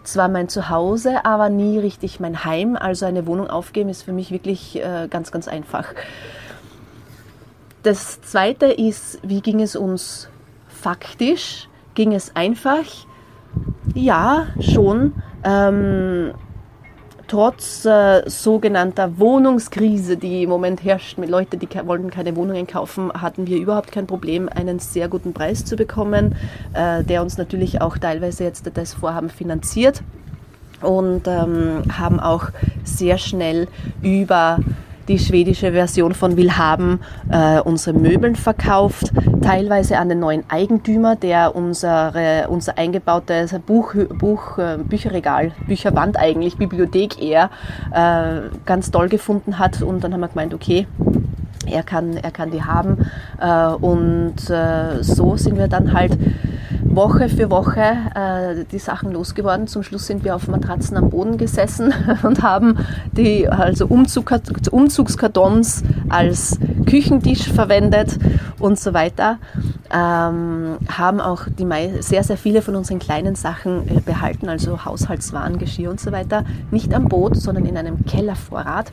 [0.03, 2.77] zwar mein Zuhause, aber nie richtig mein Heim.
[2.77, 5.95] Also eine Wohnung aufgeben ist für mich wirklich äh, ganz, ganz einfach.
[7.85, 10.29] Das Zweite ist, wie ging es uns
[10.69, 11.69] faktisch?
[11.95, 12.85] Ging es einfach?
[13.95, 15.13] Ja, schon.
[15.45, 16.33] Ähm,
[17.35, 22.69] trotz äh, sogenannter Wohnungskrise, die im Moment herrscht, mit Leuten, die ke wollten keine Wohnungen
[22.69, 26.37] kaufen, hatten wir überhaupt kein Problem, einen sehr guten Preis zu bekommen,
[26.75, 30.05] äh, der uns natürlich auch teilweise jetzt das Vorhaben finanziert
[30.81, 32.51] und ähm, haben auch
[32.85, 33.67] sehr schnell
[34.01, 34.61] über
[35.09, 37.01] die schwedische Version von Willhaben
[37.31, 44.59] äh, unsere Möbeln verkauft, teilweise an den neuen Eigentümer, der unsere, unser eingebautes Buch, Buch,
[44.59, 47.51] äh, Bücherregal, Bücherwand eigentlich, Bibliothek eher,
[47.93, 49.83] äh, ganz toll gefunden hat.
[49.83, 50.87] Und dann haben wir gemeint, okay,
[51.67, 53.07] er kann, er kann die haben.
[53.41, 56.19] Äh, und äh, so sind wir dann halt
[56.95, 57.81] Woche für Woche
[58.15, 59.67] äh, die Sachen losgeworden.
[59.67, 61.93] Zum Schluss sind wir auf Matratzen am Boden gesessen
[62.23, 62.79] und haben
[63.13, 64.33] die also Umzug,
[64.71, 68.19] Umzugskartons als Küchentisch verwendet
[68.61, 69.39] und so weiter.
[69.93, 71.67] Ähm, haben auch die
[72.01, 76.45] sehr, sehr viele von unseren kleinen Sachen äh, behalten, also Haushaltswaren, Geschirr und so weiter,
[76.71, 78.93] nicht am Boot, sondern in einem Kellervorrat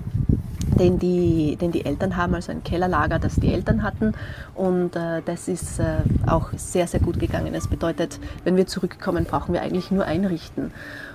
[0.81, 4.13] den die, den die Eltern haben, also ein Kellerlager, das die Eltern hatten.
[4.55, 7.53] Und äh, das ist äh, auch sehr, sehr gut gegangen.
[7.53, 10.71] Das bedeutet, wenn wir zurückkommen, brauchen wir eigentlich nur einrichten.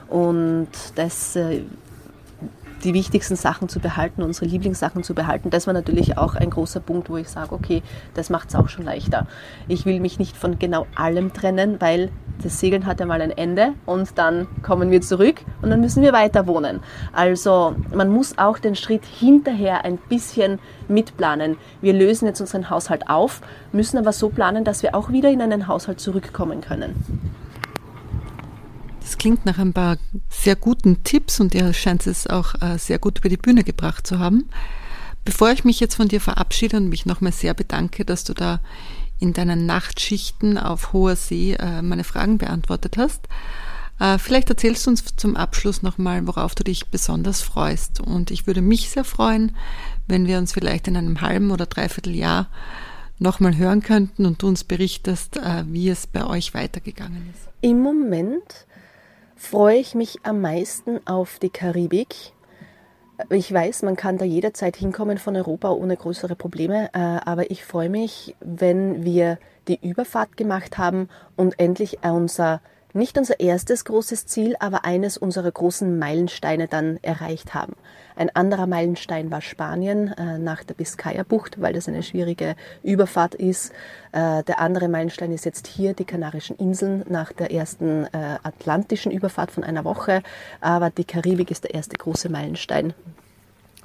[0.08, 1.62] Und das äh,
[2.84, 5.50] die wichtigsten Sachen zu behalten, unsere Lieblingssachen zu behalten.
[5.50, 7.82] Das war natürlich auch ein großer Punkt, wo ich sage, okay,
[8.14, 9.26] das macht es auch schon leichter.
[9.68, 12.10] Ich will mich nicht von genau allem trennen, weil
[12.42, 16.02] das Segeln hat ja mal ein Ende und dann kommen wir zurück und dann müssen
[16.02, 16.80] wir weiter wohnen.
[17.12, 20.58] Also man muss auch den Schritt hinterher ein bisschen
[20.88, 21.56] mitplanen.
[21.80, 23.40] Wir lösen jetzt unseren Haushalt auf,
[23.72, 26.94] müssen aber so planen, dass wir auch wieder in einen Haushalt zurückkommen können.
[29.06, 29.98] Das klingt nach ein paar
[30.28, 34.04] sehr guten Tipps und ihr scheint es auch äh, sehr gut über die Bühne gebracht
[34.04, 34.48] zu haben.
[35.24, 38.58] Bevor ich mich jetzt von dir verabschiede und mich nochmal sehr bedanke, dass du da
[39.20, 43.28] in deinen Nachtschichten auf hoher See äh, meine Fragen beantwortet hast,
[44.00, 48.00] äh, vielleicht erzählst du uns zum Abschluss nochmal, worauf du dich besonders freust.
[48.00, 49.54] Und ich würde mich sehr freuen,
[50.08, 52.48] wenn wir uns vielleicht in einem halben oder dreiviertel Jahr
[53.20, 57.48] nochmal hören könnten und du uns berichtest, wie es bei euch weitergegangen ist.
[57.62, 58.65] Im Moment
[59.36, 62.32] freue ich mich am meisten auf die Karibik.
[63.30, 67.64] Ich weiß, man kann da jederzeit hinkommen von Europa ohne größere Probleme, äh, aber ich
[67.64, 72.60] freue mich, wenn wir die Überfahrt gemacht haben und endlich unser
[72.92, 77.74] nicht unser erstes großes Ziel, aber eines unserer großen Meilensteine dann erreicht haben.
[78.16, 83.72] Ein anderer Meilenstein war Spanien äh, nach der Biskaya-Bucht, weil das eine schwierige Überfahrt ist.
[84.12, 89.12] Äh, der andere Meilenstein ist jetzt hier die Kanarischen Inseln nach der ersten äh, atlantischen
[89.12, 90.22] Überfahrt von einer Woche.
[90.62, 92.94] Aber die Karibik ist der erste große Meilenstein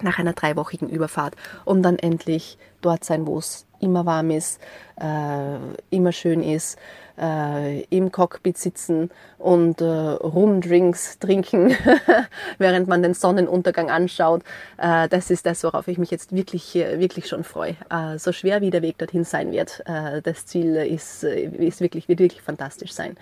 [0.01, 4.61] nach einer dreiwöchigen Überfahrt, um dann endlich dort sein, wo es immer warm ist,
[4.99, 5.57] äh,
[5.89, 6.77] immer schön ist,
[7.19, 11.75] äh, im Cockpit sitzen und äh, Rumdrinks trinken,
[12.57, 14.43] während man den Sonnenuntergang anschaut.
[14.77, 17.75] Äh, das ist das, worauf ich mich jetzt wirklich, wirklich schon freue.
[17.89, 21.81] Äh, so schwer wie der Weg dorthin sein wird, äh, das Ziel ist, äh, ist
[21.81, 23.17] wirklich, wird wirklich fantastisch sein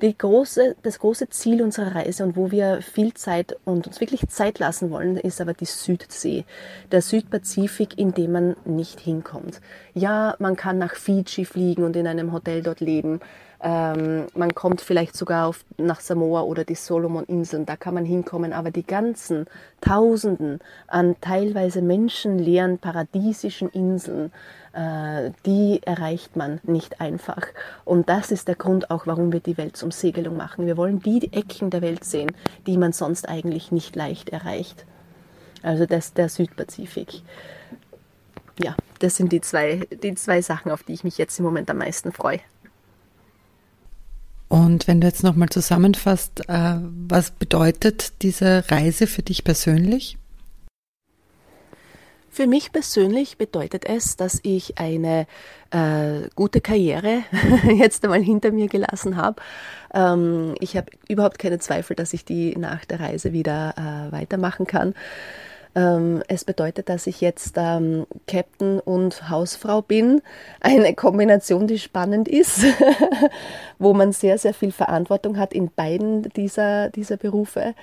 [0.00, 4.58] große, das große Ziel unserer Reise und wo wir viel Zeit und uns wirklich Zeit
[4.58, 6.44] lassen wollen, ist aber die Südsee,
[6.90, 9.60] der Südpazifik, in dem man nicht hinkommt.
[9.94, 13.20] Ja, man kann nach Fiji fliegen und in einem Hotel dort leben.
[13.62, 18.54] Ähm, man kommt vielleicht sogar auf, nach Samoa oder die Solomon-Inseln, da kann man hinkommen,
[18.54, 19.46] aber die ganzen
[19.82, 24.32] Tausenden an teilweise menschenleeren paradiesischen Inseln,
[24.72, 27.46] äh, die erreicht man nicht einfach.
[27.84, 30.64] Und das ist der Grund auch, warum wir die Weltumsegelung machen.
[30.64, 32.32] Wir wollen die Ecken der Welt sehen,
[32.66, 34.86] die man sonst eigentlich nicht leicht erreicht.
[35.62, 37.20] Also das der Südpazifik.
[38.58, 41.68] Ja, das sind die zwei, die zwei Sachen, auf die ich mich jetzt im Moment
[41.70, 42.40] am meisten freue.
[44.50, 50.18] Und wenn du jetzt nochmal zusammenfasst, äh, was bedeutet diese Reise für dich persönlich?
[52.32, 55.28] Für mich persönlich bedeutet es, dass ich eine
[55.70, 57.22] äh, gute Karriere
[57.78, 59.40] jetzt einmal hinter mir gelassen habe.
[59.94, 64.66] Ähm, ich habe überhaupt keine Zweifel, dass ich die nach der Reise wieder äh, weitermachen
[64.66, 64.94] kann.
[65.74, 70.20] Ähm, es bedeutet, dass ich jetzt ähm, Captain und Hausfrau bin.
[70.60, 72.64] Eine Kombination, die spannend ist,
[73.78, 77.74] wo man sehr, sehr viel Verantwortung hat in beiden dieser, dieser Berufe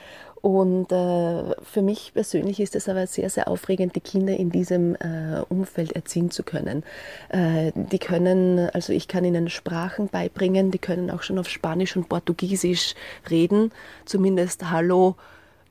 [0.41, 4.95] und äh, für mich persönlich ist es aber sehr, sehr aufregend, die Kinder in diesem
[4.95, 6.83] äh, Umfeld erziehen zu können.
[7.29, 11.97] Äh, die können, also ich kann ihnen Sprachen beibringen, die können auch schon auf Spanisch
[11.97, 12.93] und Portugiesisch
[13.29, 13.71] reden,
[14.05, 15.15] zumindest Hallo,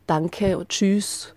[0.07, 1.33] Danke und Tschüss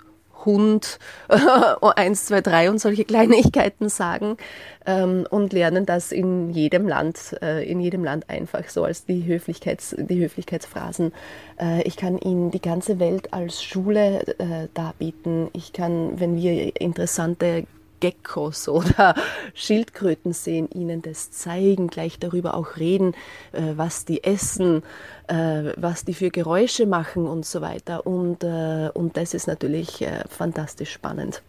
[0.46, 1.00] Hund,
[1.96, 4.38] eins, zwei, drei und solche Kleinigkeiten sagen
[4.86, 9.26] ähm, und lernen das in jedem Land, äh, in jedem Land einfach so als die,
[9.26, 11.14] Höflichkeits, die Höflichkeitsphrasen.
[11.60, 15.50] Äh, ich kann ihnen die ganze Welt als Schule äh, darbieten.
[15.54, 17.66] Ich kann, wenn wir interessante
[18.00, 19.16] Geckos oder
[19.54, 23.14] Schildkröten sehen, ihnen das zeigen, gleich darüber auch reden,
[23.52, 24.84] äh, was die essen,
[25.28, 28.06] äh, was die für Geräusche machen und so weiter.
[28.06, 31.41] Und, äh, und das ist natürlich fantastisch spannend.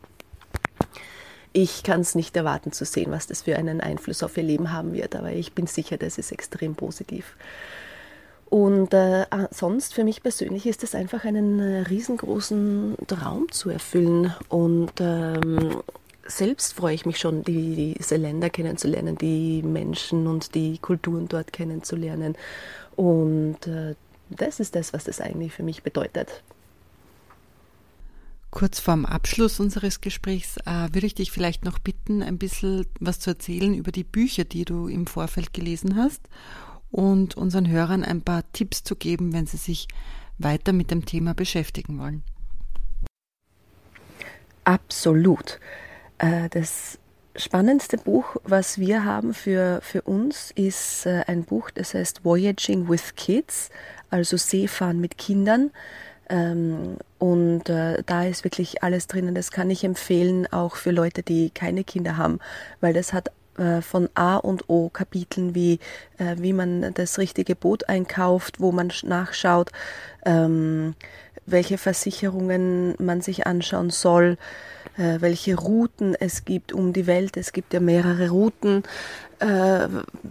[1.52, 4.72] Ich kann es nicht erwarten zu sehen, was das für einen Einfluss auf ihr Leben
[4.72, 7.36] haben wird, aber ich bin sicher, das ist extrem positiv.
[8.50, 14.34] Und äh, sonst für mich persönlich ist es einfach einen riesengroßen Traum zu erfüllen.
[14.48, 15.82] Und ähm,
[16.26, 21.52] selbst freue ich mich schon, die, diese Länder kennenzulernen, die Menschen und die Kulturen dort
[21.52, 22.36] kennenzulernen.
[22.96, 23.94] Und äh,
[24.30, 26.42] das ist das, was das eigentlich für mich bedeutet.
[28.50, 33.20] Kurz vorm Abschluss unseres Gesprächs äh, würde ich dich vielleicht noch bitten, ein bisschen was
[33.20, 36.20] zu erzählen über die Bücher, die du im Vorfeld gelesen hast
[36.90, 39.86] und unseren Hörern ein paar Tipps zu geben, wenn sie sich
[40.38, 42.24] weiter mit dem Thema beschäftigen wollen.
[44.64, 45.60] Absolut.
[46.20, 46.98] Äh, das
[47.34, 52.88] spannendste Buch, was wir haben für, für uns, ist äh, ein Buch, das heißt Voyaging
[52.88, 53.70] with Kids,
[54.10, 55.70] also Seefahren mit Kindern.
[56.28, 59.34] Ähm, und äh, da ist wirklich alles drinnen.
[59.34, 62.38] Das kann ich empfehlen, auch für Leute, die keine Kinder haben,
[62.80, 63.32] weil das hat
[63.82, 65.80] von A und O Kapiteln wie
[66.36, 69.70] wie man das richtige Boot einkauft, wo man nachschaut,
[70.24, 70.94] ähm,
[71.46, 74.38] welche Versicherungen man sich anschauen soll,
[74.96, 77.36] äh, welche Routen es gibt um die Welt.
[77.36, 78.82] Es gibt ja mehrere Routen
[79.40, 79.88] äh,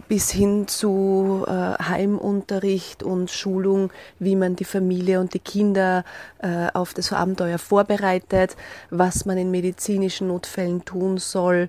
[0.08, 1.50] bis hin zu äh,
[1.82, 6.04] Heimunterricht und Schulung, wie man die Familie und die Kinder
[6.38, 8.56] äh, auf das Abenteuer vorbereitet,
[8.90, 11.68] was man in medizinischen Notfällen tun soll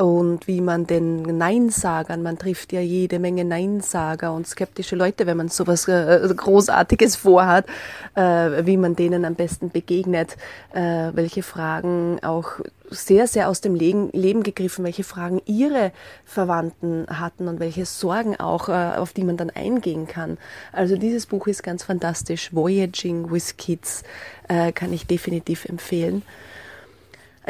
[0.00, 5.36] und wie man den Neinsagern, man trifft ja jede Menge Neinsager und skeptische Leute, wenn
[5.36, 7.66] man sowas äh, Großartiges vorhat,
[8.14, 10.38] äh, wie man denen am besten begegnet,
[10.72, 15.92] äh, welche Fragen auch sehr, sehr aus dem Leben gegriffen, welche Fragen ihre
[16.24, 20.38] Verwandten hatten und welche Sorgen auch, auf die man dann eingehen kann.
[20.72, 22.52] Also dieses Buch ist ganz fantastisch.
[22.52, 24.02] Voyaging with Kids
[24.48, 26.24] kann ich definitiv empfehlen.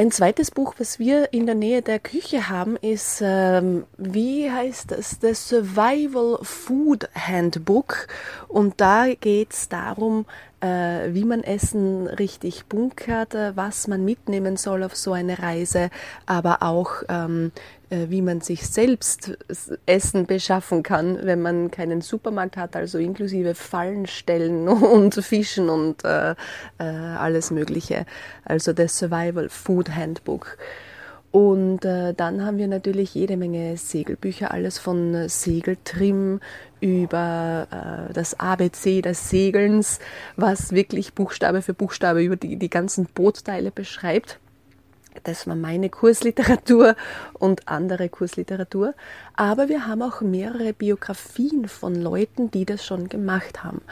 [0.01, 4.93] Ein zweites Buch, was wir in der Nähe der Küche haben, ist, ähm, wie heißt
[4.93, 8.09] das, The Survival Food Handbook.
[8.49, 10.25] Und da geht es darum,
[10.63, 15.91] wie man Essen richtig bunkert, äh, was man mitnehmen soll auf so eine Reise,
[16.27, 17.53] aber auch ähm,
[17.91, 19.37] äh, wie man sich selbst
[19.87, 26.05] Essen beschaffen kann, wenn man keinen Supermarkt hat, also inklusive Fallen stellen und Fischen und
[26.05, 26.33] äh,
[26.79, 28.07] äh, alles Mögliche.
[28.45, 30.57] Also das Survival Food Handbook.
[31.33, 36.41] Und äh, dann haben wir natürlich jede Menge Segelbücher, alles von Segeltrim
[36.81, 40.01] über äh, das ABC des Segelns,
[40.37, 44.41] was wirklich Buchstabe für Buchstabe über die, die ganzen Bootteile beschreibt.
[45.25, 46.95] Das war meine Kursliteratur
[47.35, 48.95] und andere Kursliteratur.
[49.35, 53.83] Aber wir haben auch mehrere Biografien von Leuten, die das schon gemacht haben.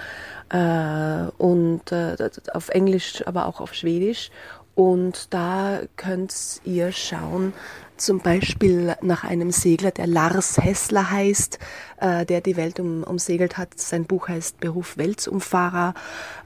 [0.50, 2.16] Äh, und äh,
[2.52, 4.30] auf Englisch, aber auch auf Schwedisch.
[4.78, 7.52] Und da könnt ihr schauen,
[7.96, 11.58] zum Beispiel nach einem Segler, der Lars Hessler heißt,
[12.00, 13.76] äh, der die Welt um, umsegelt hat.
[13.76, 15.94] Sein Buch heißt Beruf Weltumfahrer.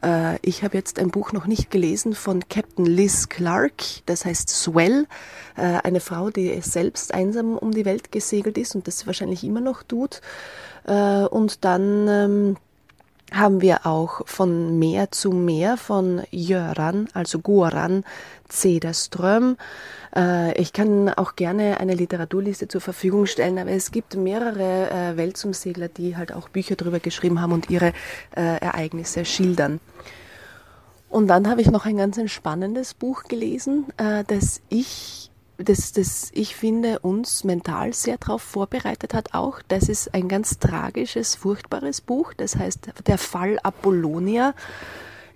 [0.02, 4.48] Äh, ich habe jetzt ein Buch noch nicht gelesen von Captain Liz Clark, das heißt
[4.48, 5.06] Swell,
[5.58, 9.60] äh, eine Frau, die selbst einsam um die Welt gesegelt ist und das wahrscheinlich immer
[9.60, 10.22] noch tut.
[10.86, 12.56] Äh, und dann ähm,
[13.32, 18.04] haben wir auch von Meer zu Meer von Jöran, also Goran
[18.48, 19.56] Cederström.
[20.14, 25.16] Äh, ich kann auch gerne eine Literaturliste zur Verfügung stellen, aber es gibt mehrere äh,
[25.16, 27.92] Weltumsegler, die halt auch Bücher darüber geschrieben haben und ihre
[28.36, 29.80] äh, Ereignisse schildern.
[31.08, 33.84] Und dann habe ich noch ein ganz spannendes Buch gelesen,
[34.28, 35.21] das ich
[35.58, 39.60] das, das ich finde, uns mental sehr darauf vorbereitet hat auch.
[39.68, 42.32] Das ist ein ganz tragisches, furchtbares Buch.
[42.34, 44.54] Das heißt Der Fall Apollonia.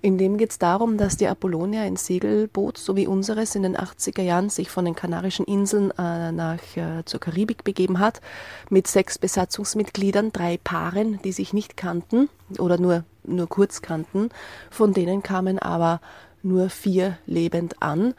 [0.02, 3.76] In dem geht es darum, dass die Apollonia ein Segelboot, so wie unseres, in den
[3.76, 8.20] 80er Jahren sich von den Kanarischen Inseln äh, nach, äh, zur Karibik begeben hat,
[8.68, 14.28] mit sechs Besatzungsmitgliedern, drei Paaren, die sich nicht kannten oder nur, nur kurz kannten.
[14.70, 16.00] Von denen kamen aber
[16.42, 18.14] nur vier lebend an.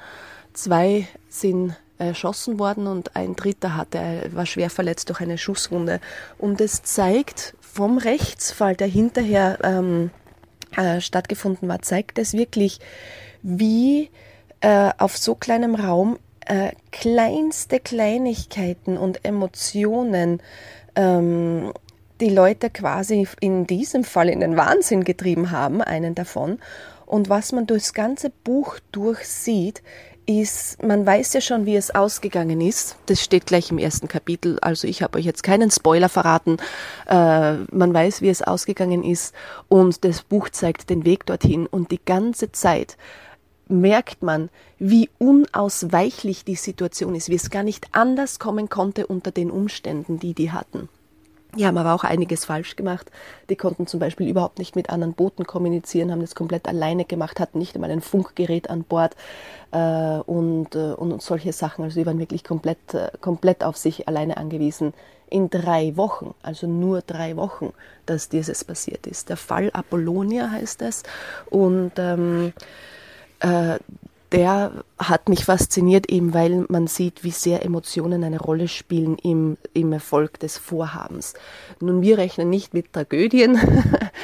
[0.54, 6.00] Zwei sind erschossen worden und ein dritter hatte, war schwer verletzt durch eine Schusswunde.
[6.38, 10.12] Und es zeigt vom Rechtsfall, der hinterher ähm,
[10.76, 12.80] äh, stattgefunden war, zeigt es wirklich,
[13.41, 14.10] wie
[14.62, 20.41] äh, auf so kleinem Raum äh, kleinste Kleinigkeiten und Emotionen
[20.95, 21.74] ähm,
[22.20, 26.60] die Leute quasi in diesem Fall in den Wahnsinn getrieben haben, einen davon.
[27.06, 29.84] Und was man durchs ganze Buch durchsieht,
[30.28, 32.97] ist, man weiß ja schon, wie es ausgegangen ist.
[33.05, 34.59] Das steht gleich im ersten Kapitel.
[34.61, 36.57] Also ich habe euch jetzt keinen Spoiler verraten.
[37.07, 39.34] Äh, man weiß, wie es ausgegangen ist
[39.69, 42.97] und das Buch zeigt den Weg dorthin und die ganze Zeit
[43.69, 44.49] merkt man,
[44.80, 50.19] wie unausweichlich die Situation ist, wie es gar nicht anders kommen konnte unter den Umständen,
[50.19, 50.89] die die hatten.
[51.58, 53.10] Die haben aber auch einiges falsch gemacht.
[53.49, 57.39] Die konnten zum Beispiel überhaupt nicht mit anderen Booten kommunizieren, haben das komplett alleine gemacht,
[57.39, 59.16] hatten nicht einmal ein Funkgerät an Bord
[59.72, 61.84] äh, und, äh, und solche Sachen.
[61.84, 64.93] Also die waren wirklich komplett, äh, komplett auf sich alleine angewiesen.
[65.30, 67.74] In drei Wochen, also nur drei Wochen,
[68.05, 69.28] dass dieses passiert ist.
[69.30, 71.03] Der Fall Apollonia heißt es.
[71.49, 72.53] Und ähm,
[73.39, 73.78] äh,
[74.32, 79.57] der hat mich fasziniert, eben weil man sieht, wie sehr Emotionen eine Rolle spielen im,
[79.73, 81.34] im Erfolg des Vorhabens.
[81.80, 83.57] Nun, wir rechnen nicht mit Tragödien,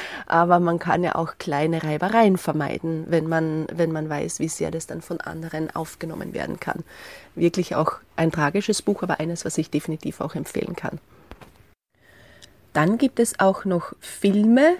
[0.26, 4.70] aber man kann ja auch kleine Reibereien vermeiden, wenn man, wenn man weiß, wie sehr
[4.70, 6.84] das dann von anderen aufgenommen werden kann.
[7.34, 11.00] Wirklich auch ein tragisches Buch, aber eines, was ich definitiv auch empfehlen kann.
[12.74, 14.74] Dann gibt es auch noch Filme,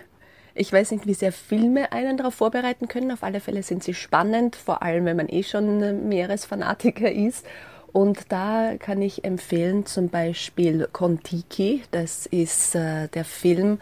[0.54, 3.10] ich weiß nicht, wie sehr Filme einen darauf vorbereiten können.
[3.10, 7.44] Auf alle Fälle sind sie spannend, vor allem wenn man eh schon Meeresfanatiker ist.
[7.92, 11.82] Und da kann ich empfehlen zum Beispiel Kontiki.
[11.90, 13.78] Das ist äh, der Film,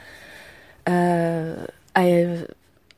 [0.84, 1.52] äh,
[1.94, 2.46] ein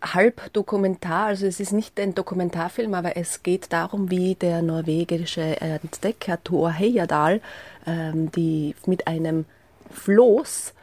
[0.03, 5.61] halb Dokumentar, also es ist nicht ein Dokumentarfilm, aber es geht darum, wie der norwegische
[5.61, 7.41] Entdecker Thor Heyerdahl
[7.87, 9.47] ähm, die mit einem
[9.91, 10.75] Floß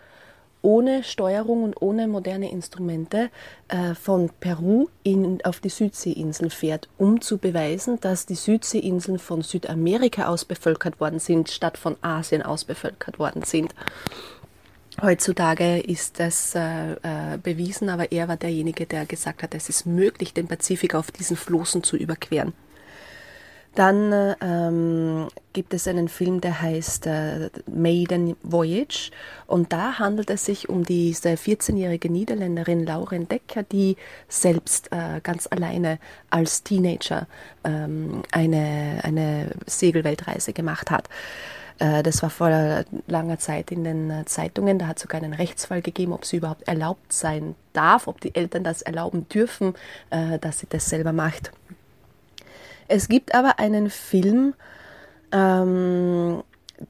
[0.62, 3.30] ohne Steuerung und ohne moderne Instrumente
[3.68, 9.42] äh, von Peru in, auf die Südseeinseln fährt, um zu beweisen, dass die Südseeinseln von
[9.42, 13.74] Südamerika aus bevölkert worden sind, statt von Asien aus bevölkert worden sind.
[15.02, 19.86] Heutzutage ist das äh, äh, bewiesen, aber er war derjenige, der gesagt hat, es ist
[19.86, 22.54] möglich, den Pazifik auf diesen Flossen zu überqueren.
[23.76, 29.12] Dann ähm, gibt es einen Film, der heißt äh, Maiden Voyage
[29.48, 33.96] und da handelt es sich um diese 14-jährige Niederländerin Lauren Decker, die
[34.28, 36.00] selbst äh, ganz alleine
[36.30, 37.28] als Teenager
[37.64, 41.08] ähm, eine, eine Segelweltreise gemacht hat.
[41.80, 44.80] Äh, das war vor langer Zeit in den Zeitungen.
[44.80, 48.36] Da hat es sogar einen Rechtsfall gegeben, ob sie überhaupt erlaubt sein darf, ob die
[48.36, 49.76] Eltern das erlauben dürfen,
[50.10, 51.52] äh, dass sie das selber macht.
[52.92, 54.54] Es gibt aber einen Film,
[55.32, 56.44] ähm,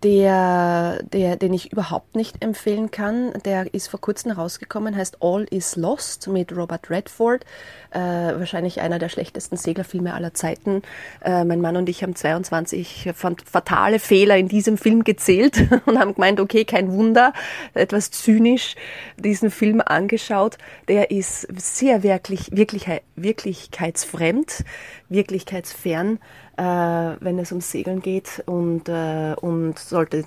[0.03, 3.33] der, der, den ich überhaupt nicht empfehlen kann.
[3.45, 7.45] Der ist vor kurzem rausgekommen, heißt All is Lost mit Robert Redford.
[7.91, 10.81] Äh, wahrscheinlich einer der schlechtesten Seglerfilme aller Zeiten.
[11.23, 16.15] Äh, mein Mann und ich haben 22 fatale Fehler in diesem Film gezählt und haben
[16.15, 17.33] gemeint, okay, kein Wunder,
[17.73, 18.75] etwas zynisch
[19.17, 20.57] diesen Film angeschaut.
[20.87, 22.85] Der ist sehr wirklich, wirklich,
[23.15, 24.63] wirklichkeitsfremd,
[25.09, 26.19] wirklichkeitsfern
[26.61, 30.23] äh, wenn es ums Segeln geht und, äh, und sollte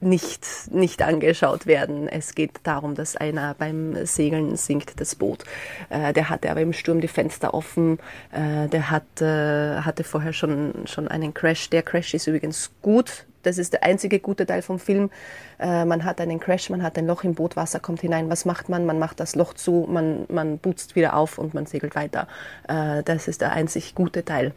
[0.00, 2.08] nicht, nicht angeschaut werden.
[2.08, 5.44] Es geht darum, dass einer beim Segeln sinkt das Boot.
[5.90, 7.98] Äh, der hatte aber im Sturm die Fenster offen.
[8.30, 11.70] Äh, der hat, äh, hatte vorher schon, schon einen Crash.
[11.70, 13.26] Der Crash ist übrigens gut.
[13.42, 15.10] Das ist der einzige gute Teil vom Film.
[15.58, 18.30] Äh, man hat einen Crash, man hat ein Loch im Boot, Wasser kommt hinein.
[18.30, 18.86] Was macht man?
[18.86, 22.28] Man macht das Loch zu, man, man putzt wieder auf und man segelt weiter.
[22.68, 24.52] Äh, das ist der einzig gute Teil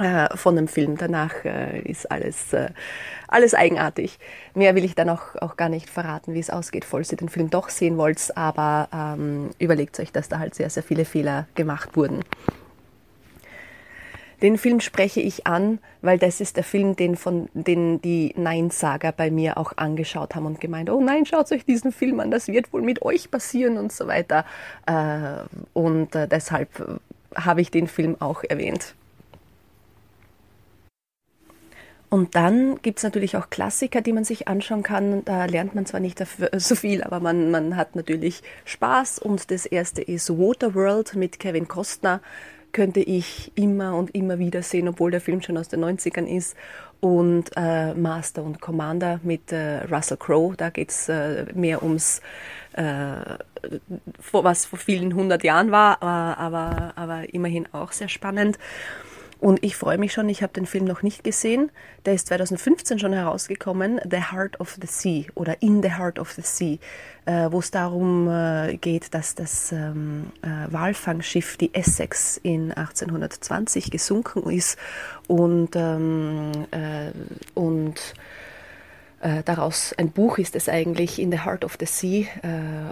[0.00, 0.96] äh, von dem Film.
[0.96, 2.70] Danach äh, ist alles, äh,
[3.26, 4.18] alles eigenartig.
[4.54, 7.28] Mehr will ich dann auch, auch gar nicht verraten, wie es ausgeht, falls ihr den
[7.28, 8.36] Film doch sehen wollt.
[8.36, 12.22] Aber ähm, überlegt euch, dass da halt sehr, sehr viele Fehler gemacht wurden.
[14.40, 19.10] Den Film spreche ich an, weil das ist der Film, den von den die Nein-Sager
[19.10, 22.46] bei mir auch angeschaut haben und gemeint, oh nein, schaut euch diesen Film an, das
[22.46, 24.44] wird wohl mit euch passieren und so weiter.
[24.86, 25.42] Äh,
[25.72, 27.00] und äh, deshalb
[27.34, 28.94] habe ich den Film auch erwähnt.
[32.10, 35.24] Und dann gibt es natürlich auch Klassiker, die man sich anschauen kann.
[35.24, 36.22] Da lernt man zwar nicht
[36.56, 39.18] so viel, aber man, man hat natürlich Spaß.
[39.18, 42.20] Und das erste ist Waterworld mit Kevin Costner.
[42.72, 46.56] Könnte ich immer und immer wieder sehen, obwohl der Film schon aus den 90ern ist.
[47.00, 50.54] Und äh, Master und Commander mit äh, Russell Crowe.
[50.56, 52.22] Da geht es äh, mehr ums,
[52.72, 53.16] äh,
[54.32, 58.58] was vor vielen hundert Jahren war, aber, aber immerhin auch sehr spannend.
[59.40, 61.70] Und ich freue mich schon, ich habe den Film noch nicht gesehen.
[62.04, 66.32] Der ist 2015 schon herausgekommen, The Heart of the Sea oder In the Heart of
[66.32, 66.78] the Sea,
[67.24, 73.92] äh, wo es darum äh, geht, dass das ähm, äh, Walfangschiff, die Essex, in 1820
[73.92, 74.76] gesunken ist
[75.28, 77.12] und, ähm, äh,
[77.54, 78.14] und
[79.44, 82.26] daraus ein Buch ist es eigentlich, In the Heart of the Sea,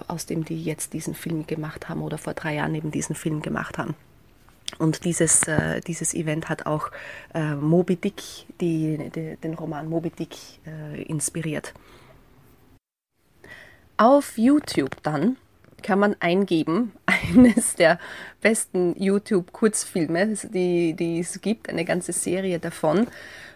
[0.09, 3.43] aus dem die jetzt diesen Film gemacht haben oder vor drei Jahren eben diesen Film
[3.43, 3.95] gemacht haben.
[4.79, 6.91] Und dieses, äh, dieses Event hat auch
[7.35, 8.23] äh, Moby Dick,
[8.61, 10.37] die, die, den Roman Moby Dick
[10.67, 11.73] äh, inspiriert.
[13.97, 15.37] Auf YouTube dann
[15.83, 17.99] kann man eingeben, eines der
[18.43, 23.07] besten YouTube-Kurzfilme, die, die es gibt, eine ganze Serie davon,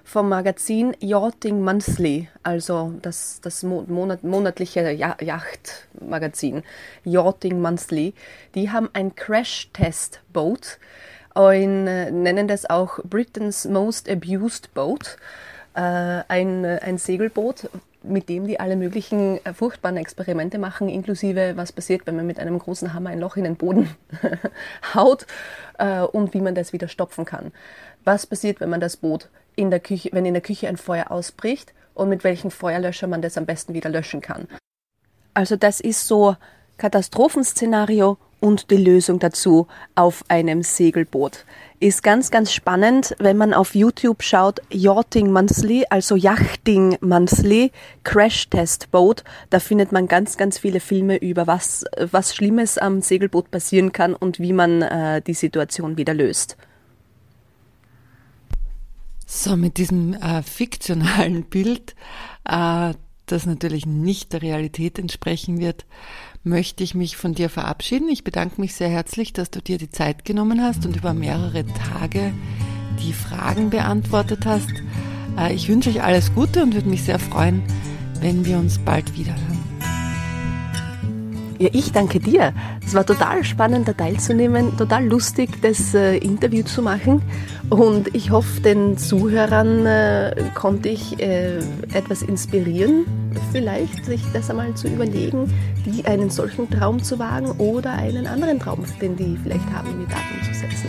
[0.05, 6.62] vom Magazin Yachting Monthly, also das, das Monat, monatliche Yachtmagazin
[7.05, 8.14] Yachting Monthly.
[8.55, 10.78] Die haben ein Crash-Test-Boot
[11.34, 15.16] und äh, nennen das auch Britain's Most Abused Boat,
[15.74, 17.70] äh, ein, ein Segelboot,
[18.03, 22.38] mit dem die alle möglichen äh, furchtbaren Experimente machen, inklusive was passiert, wenn man mit
[22.38, 23.94] einem großen Hammer ein Loch in den Boden
[24.94, 25.26] haut
[25.78, 27.53] äh, und wie man das wieder stopfen kann.
[28.05, 29.28] Was passiert, wenn man das Boot
[29.61, 33.22] in der Küche, wenn in der Küche ein Feuer ausbricht und mit welchem Feuerlöscher man
[33.22, 34.48] das am besten wieder löschen kann.
[35.34, 36.36] Also das ist so
[36.78, 41.44] Katastrophenszenario und die Lösung dazu auf einem Segelboot.
[41.78, 47.70] Ist ganz, ganz spannend, wenn man auf YouTube schaut, Yachting Monthly, also Yachting Monthly,
[48.02, 49.24] Crash Test Boat.
[49.50, 54.14] Da findet man ganz, ganz viele Filme über was, was Schlimmes am Segelboot passieren kann
[54.14, 56.56] und wie man äh, die Situation wieder löst.
[59.33, 61.95] So, mit diesem äh, fiktionalen Bild,
[62.45, 62.95] äh,
[63.26, 65.87] das natürlich nicht der Realität entsprechen wird,
[66.43, 68.09] möchte ich mich von dir verabschieden.
[68.09, 71.64] Ich bedanke mich sehr herzlich, dass du dir die Zeit genommen hast und über mehrere
[71.64, 72.35] Tage
[73.01, 74.72] die Fragen beantwortet hast.
[75.39, 77.62] Äh, ich wünsche euch alles Gute und würde mich sehr freuen,
[78.20, 79.70] wenn wir uns bald wieder hören.
[81.61, 82.54] Ja, ich danke dir.
[82.82, 87.20] Es war total spannend, da teilzunehmen, total lustig, das äh, Interview zu machen.
[87.68, 91.58] Und ich hoffe, den Zuhörern äh, konnte ich äh,
[91.92, 93.04] etwas inspirieren,
[93.52, 95.52] vielleicht sich das einmal zu überlegen,
[95.84, 100.00] die einen solchen Traum zu wagen oder einen anderen Traum, den die vielleicht haben, in
[100.00, 100.88] die Tat umzusetzen.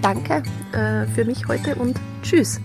[0.00, 0.42] Danke
[0.72, 2.58] äh, für mich heute und tschüss.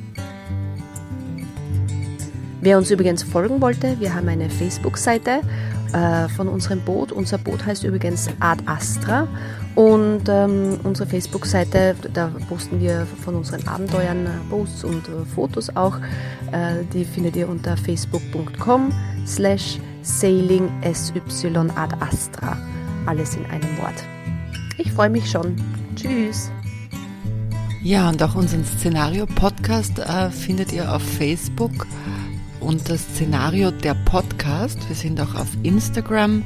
[2.62, 5.42] Wer uns übrigens folgen wollte, wir haben eine Facebook-Seite
[5.94, 7.12] äh, von unserem Boot.
[7.12, 9.28] Unser Boot heißt übrigens Ad Astra
[9.76, 15.76] und ähm, unsere Facebook-Seite, da posten wir von unseren Abenteuern äh, Posts und äh, Fotos
[15.76, 15.98] auch.
[16.52, 18.92] Äh, die findet ihr unter facebook.com
[19.26, 21.22] slash sailing sy
[21.76, 22.58] ad astra.
[23.06, 24.04] Alles in einem Wort.
[24.78, 25.56] Ich freue mich schon.
[25.96, 26.52] Tschüss.
[27.84, 31.88] Ja, und auch unseren Szenario-Podcast äh, findet ihr auf Facebook
[32.68, 34.78] unter Szenario der Podcast.
[34.90, 36.44] Wir sind auch auf Instagram,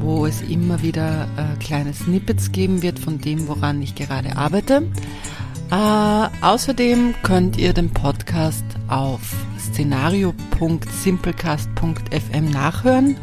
[0.00, 4.84] wo es immer wieder äh, kleine Snippets geben wird von dem, woran ich gerade arbeite.
[5.70, 9.20] Äh, außerdem könnt ihr den Podcast auf
[9.58, 13.18] szenario.simplecast.fm nachhören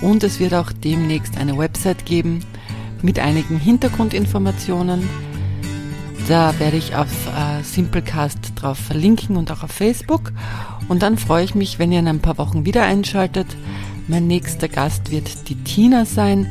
[0.00, 2.40] und es wird auch demnächst eine Website geben
[3.00, 5.08] mit einigen Hintergrundinformationen.
[6.26, 10.32] Da werde ich auf äh, Simplecast drauf verlinken und auch auf Facebook.
[10.90, 13.46] Und dann freue ich mich, wenn ihr in ein paar Wochen wieder einschaltet.
[14.08, 16.50] Mein nächster Gast wird die Tina sein.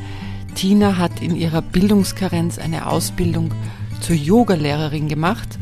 [0.55, 3.53] Tina hat in ihrer Bildungskarenz eine Ausbildung
[3.99, 5.59] zur Yogalehrerin gemacht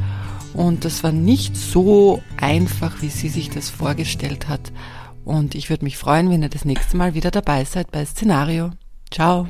[0.53, 4.71] und das war nicht so einfach, wie sie sich das vorgestellt hat.
[5.25, 8.69] Und ich würde mich freuen, wenn ihr das nächste Mal wieder dabei seid bei Szenario.
[9.09, 9.47] Ciao.